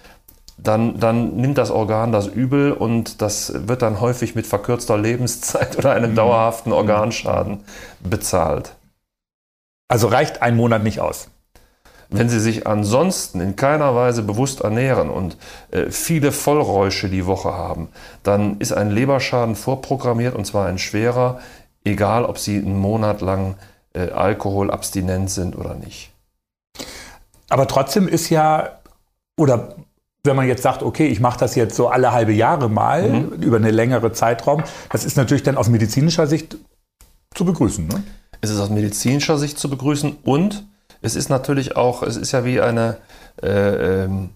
dann, 0.58 1.00
dann 1.00 1.36
nimmt 1.36 1.58
das 1.58 1.70
Organ 1.70 2.12
das 2.12 2.28
übel 2.28 2.72
und 2.72 3.22
das 3.22 3.68
wird 3.68 3.84
dann 3.84 4.02
häufig 4.02 4.36
mit 4.36 4.48
verkürzter 4.48 4.98
Lebenszeit 4.98 5.78
oder 5.78 5.92
einem 5.92 6.12
mhm. 6.12 6.16
dauerhaften 6.16 6.72
Organschaden 6.72 7.60
bezahlt. 8.00 8.76
Also 9.88 10.08
reicht 10.08 10.42
ein 10.42 10.56
Monat 10.56 10.84
nicht 10.84 11.00
aus. 11.00 11.30
Wenn 12.10 12.30
Sie 12.30 12.40
sich 12.40 12.66
ansonsten 12.66 13.42
in 13.42 13.58
keiner 13.58 13.94
Weise 13.94 14.24
bewusst 14.24 14.62
ernähren 14.62 15.10
und 15.10 15.38
äh, 15.72 15.92
viele 15.92 16.32
Vollräusche 16.32 17.10
die 17.10 17.26
Woche 17.26 17.54
haben, 17.54 17.90
dann 18.24 18.60
ist 18.60 18.72
ein 18.72 18.92
Leberschaden 18.92 19.56
vorprogrammiert 19.56 20.34
und 20.34 20.46
zwar 20.46 20.68
ein 20.68 20.78
schwerer, 20.78 21.40
egal 21.84 22.24
ob 22.24 22.38
Sie 22.38 22.58
einen 22.58 22.80
Monat 22.80 23.20
lang 23.20 23.56
äh, 23.94 24.10
alkoholabstinent 24.12 25.30
sind 25.30 25.58
oder 25.58 25.76
nicht. 25.76 26.12
Aber 27.50 27.68
trotzdem 27.68 28.08
ist 28.08 28.30
ja, 28.30 28.80
oder 29.38 29.76
wenn 30.24 30.36
man 30.36 30.48
jetzt 30.48 30.64
sagt, 30.64 30.84
okay, 30.84 31.08
ich 31.08 31.20
mache 31.20 31.40
das 31.40 31.56
jetzt 31.56 31.76
so 31.76 31.88
alle 31.88 32.12
halbe 32.12 32.34
Jahre 32.34 32.70
mal 32.70 33.10
mhm. 33.10 33.42
über 33.42 33.58
eine 33.58 33.72
längere 33.72 34.12
Zeitraum, 34.12 34.64
das 34.92 35.06
ist 35.06 35.18
natürlich 35.18 35.44
dann 35.44 35.58
aus 35.58 35.70
medizinischer 35.70 36.28
Sicht 36.28 36.58
zu 37.34 37.46
begrüßen. 37.46 37.88
Ne? 37.88 38.04
Es 38.42 38.50
ist 38.50 38.60
aus 38.60 38.70
medizinischer 38.70 39.38
Sicht 39.38 39.58
zu 39.58 39.70
begrüßen 39.70 40.18
und 40.24 40.66
es 41.02 41.16
ist 41.16 41.30
natürlich 41.30 41.76
auch, 41.76 42.04
es 42.04 42.18
ist 42.18 42.32
ja 42.32 42.44
wie 42.44 42.60
eine, 42.60 42.98
äh, 43.42 44.04
ähm, 44.04 44.32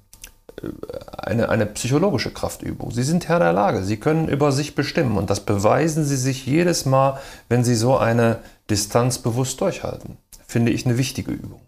eine, 1.18 1.50
eine 1.50 1.65
psychologische 1.65 2.32
Kraftübung. 2.32 2.91
Sie 2.91 3.03
sind 3.03 3.27
Herr 3.27 3.39
der 3.39 3.53
Lage, 3.53 3.84
Sie 3.84 3.98
können 3.98 4.27
über 4.27 4.51
sich 4.51 4.75
bestimmen 4.75 5.18
und 5.18 5.30
das 5.30 5.41
beweisen 5.41 6.06
Sie 6.06 6.18
sich 6.18 6.46
jedes 6.46 6.86
Mal, 6.86 7.20
wenn 7.50 7.63
Sie 7.63 7.75
so 7.75 7.98
eine 7.98 8.39
Distanz 8.70 9.18
bewusst 9.18 9.60
durchhalten. 9.60 10.18
Finde 10.48 10.72
ich 10.72 10.86
eine 10.86 10.98
wichtige 10.98 11.32
Übung. 11.32 11.62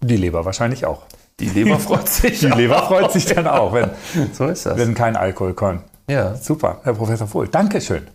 Die 0.00 0.16
Leber 0.16 0.44
wahrscheinlich 0.44 0.86
auch. 0.86 1.02
Die 1.38 1.48
Leber 1.48 1.78
freut 1.78 2.08
sich. 2.08 2.40
Die 2.40 2.46
Leber 2.46 2.82
freut 2.82 3.12
sich 3.12 3.26
dann 3.26 3.46
auch, 3.46 3.72
wenn, 3.72 3.90
so 4.32 4.46
ist 4.46 4.66
das. 4.66 4.76
wenn 4.76 4.94
kein 4.94 5.16
Alkohol 5.16 5.54
kommt. 5.54 5.82
Ja. 6.08 6.34
Super, 6.34 6.80
Herr 6.82 6.94
Professor 6.94 7.26
Vohl. 7.26 7.48
Dankeschön. 7.48 8.06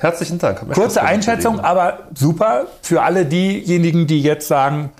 Herzlichen 0.00 0.38
Dank. 0.38 0.68
Kurze 0.72 1.02
Einschätzung, 1.02 1.60
aber 1.60 2.08
super 2.14 2.66
für 2.82 3.02
alle 3.02 3.24
diejenigen, 3.24 4.06
die 4.08 4.20
jetzt 4.20 4.48
sagen, 4.48 4.90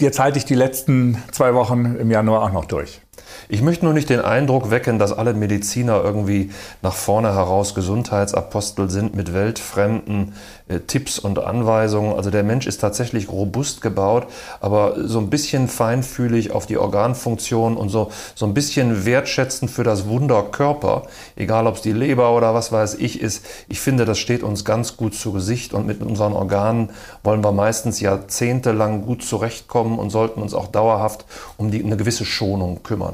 jetzt 0.00 0.18
halte 0.18 0.38
ich 0.38 0.46
die 0.46 0.54
letzten 0.54 1.22
zwei 1.30 1.54
Wochen 1.54 1.96
im 1.96 2.10
Januar 2.10 2.42
auch 2.42 2.52
noch 2.52 2.64
durch. 2.64 3.02
Ich 3.48 3.62
möchte 3.62 3.84
nur 3.84 3.94
nicht 3.94 4.08
den 4.08 4.20
Eindruck 4.20 4.70
wecken, 4.70 4.98
dass 4.98 5.12
alle 5.12 5.34
Mediziner 5.34 6.02
irgendwie 6.02 6.50
nach 6.82 6.94
vorne 6.94 7.34
heraus 7.34 7.74
Gesundheitsapostel 7.74 8.88
sind 8.88 9.14
mit 9.14 9.34
weltfremden 9.34 10.34
äh, 10.66 10.80
Tipps 10.80 11.18
und 11.18 11.38
Anweisungen. 11.38 12.14
Also 12.14 12.30
der 12.30 12.42
Mensch 12.42 12.66
ist 12.66 12.78
tatsächlich 12.78 13.28
robust 13.28 13.82
gebaut, 13.82 14.26
aber 14.60 14.94
so 15.06 15.18
ein 15.18 15.28
bisschen 15.28 15.68
feinfühlig 15.68 16.52
auf 16.52 16.64
die 16.64 16.78
Organfunktion 16.78 17.76
und 17.76 17.90
so, 17.90 18.10
so 18.34 18.46
ein 18.46 18.54
bisschen 18.54 19.04
wertschätzend 19.04 19.70
für 19.70 19.84
das 19.84 20.08
Wunder 20.08 20.42
Körper, 20.42 21.02
egal 21.36 21.66
ob 21.66 21.76
es 21.76 21.82
die 21.82 21.92
Leber 21.92 22.34
oder 22.34 22.54
was 22.54 22.72
weiß 22.72 22.94
ich 22.94 23.20
ist. 23.20 23.44
Ich 23.68 23.80
finde, 23.80 24.06
das 24.06 24.18
steht 24.18 24.42
uns 24.42 24.64
ganz 24.64 24.96
gut 24.96 25.14
zu 25.14 25.32
Gesicht 25.32 25.74
und 25.74 25.86
mit 25.86 26.02
unseren 26.02 26.32
Organen 26.32 26.90
wollen 27.22 27.44
wir 27.44 27.52
meistens 27.52 28.00
jahrzehntelang 28.00 29.02
gut 29.02 29.22
zurechtkommen 29.22 29.98
und 29.98 30.10
sollten 30.10 30.40
uns 30.40 30.54
auch 30.54 30.68
dauerhaft 30.68 31.26
um 31.58 31.70
die, 31.70 31.84
eine 31.84 31.96
gewisse 31.96 32.24
Schonung 32.24 32.82
kümmern. 32.82 33.13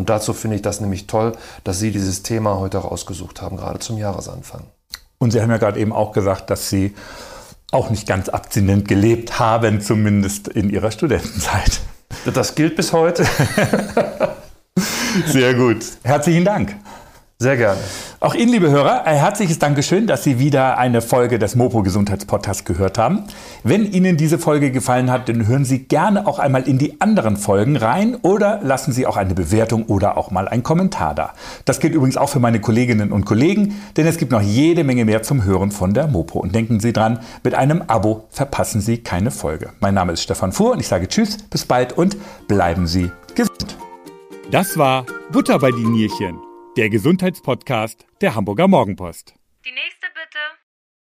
Und 0.00 0.08
dazu 0.08 0.32
finde 0.32 0.56
ich 0.56 0.62
das 0.62 0.80
nämlich 0.80 1.06
toll, 1.08 1.32
dass 1.62 1.78
Sie 1.78 1.90
dieses 1.90 2.22
Thema 2.22 2.58
heute 2.58 2.78
rausgesucht 2.78 3.42
haben, 3.42 3.58
gerade 3.58 3.80
zum 3.80 3.98
Jahresanfang. 3.98 4.62
Und 5.18 5.30
Sie 5.30 5.42
haben 5.42 5.50
ja 5.50 5.58
gerade 5.58 5.78
eben 5.78 5.92
auch 5.92 6.12
gesagt, 6.12 6.48
dass 6.48 6.70
Sie 6.70 6.94
auch 7.70 7.90
nicht 7.90 8.08
ganz 8.08 8.30
abstinent 8.30 8.88
gelebt 8.88 9.38
haben, 9.38 9.82
zumindest 9.82 10.48
in 10.48 10.70
Ihrer 10.70 10.90
Studentenzeit. 10.90 11.80
Das 12.32 12.54
gilt 12.54 12.76
bis 12.76 12.94
heute. 12.94 13.26
Sehr 15.26 15.52
gut. 15.52 15.84
Herzlichen 16.02 16.46
Dank. 16.46 16.74
Sehr 17.42 17.56
gerne. 17.56 17.80
Auch 18.20 18.34
Ihnen, 18.34 18.52
liebe 18.52 18.70
Hörer, 18.70 19.06
ein 19.06 19.16
herzliches 19.16 19.58
Dankeschön, 19.58 20.06
dass 20.06 20.22
Sie 20.22 20.38
wieder 20.38 20.76
eine 20.76 21.00
Folge 21.00 21.38
des 21.38 21.56
Mopo 21.56 21.82
Gesundheitspodcasts 21.82 22.66
gehört 22.66 22.98
haben. 22.98 23.24
Wenn 23.64 23.90
Ihnen 23.90 24.18
diese 24.18 24.38
Folge 24.38 24.70
gefallen 24.70 25.10
hat, 25.10 25.30
dann 25.30 25.46
hören 25.46 25.64
Sie 25.64 25.84
gerne 25.84 26.26
auch 26.26 26.38
einmal 26.38 26.68
in 26.68 26.76
die 26.76 27.00
anderen 27.00 27.38
Folgen 27.38 27.78
rein 27.78 28.16
oder 28.16 28.60
lassen 28.62 28.92
Sie 28.92 29.06
auch 29.06 29.16
eine 29.16 29.32
Bewertung 29.32 29.84
oder 29.84 30.18
auch 30.18 30.30
mal 30.30 30.48
einen 30.48 30.62
Kommentar 30.62 31.14
da. 31.14 31.32
Das 31.64 31.80
gilt 31.80 31.94
übrigens 31.94 32.18
auch 32.18 32.28
für 32.28 32.40
meine 32.40 32.60
Kolleginnen 32.60 33.10
und 33.10 33.24
Kollegen, 33.24 33.80
denn 33.96 34.06
es 34.06 34.18
gibt 34.18 34.32
noch 34.32 34.42
jede 34.42 34.84
Menge 34.84 35.06
mehr 35.06 35.22
zum 35.22 35.42
Hören 35.42 35.70
von 35.70 35.94
der 35.94 36.08
Mopo. 36.08 36.40
Und 36.40 36.54
denken 36.54 36.78
Sie 36.78 36.92
dran, 36.92 37.20
mit 37.42 37.54
einem 37.54 37.84
Abo 37.86 38.24
verpassen 38.28 38.82
Sie 38.82 38.98
keine 38.98 39.30
Folge. 39.30 39.70
Mein 39.80 39.94
Name 39.94 40.12
ist 40.12 40.20
Stefan 40.20 40.52
Fuhr 40.52 40.72
und 40.72 40.80
ich 40.80 40.88
sage 40.88 41.08
Tschüss, 41.08 41.38
bis 41.48 41.64
bald 41.64 41.94
und 41.94 42.18
bleiben 42.48 42.86
Sie 42.86 43.10
gesund. 43.34 43.78
Das 44.50 44.76
war 44.76 45.06
Butter 45.32 45.58
bei 45.58 45.70
die 45.70 45.86
Nierchen 45.86 46.49
der 46.76 46.88
Gesundheitspodcast 46.88 48.06
der 48.20 48.36
Hamburger 48.36 48.68
Morgenpost. 48.68 49.34
Die 49.66 49.72
nächste 49.72 50.06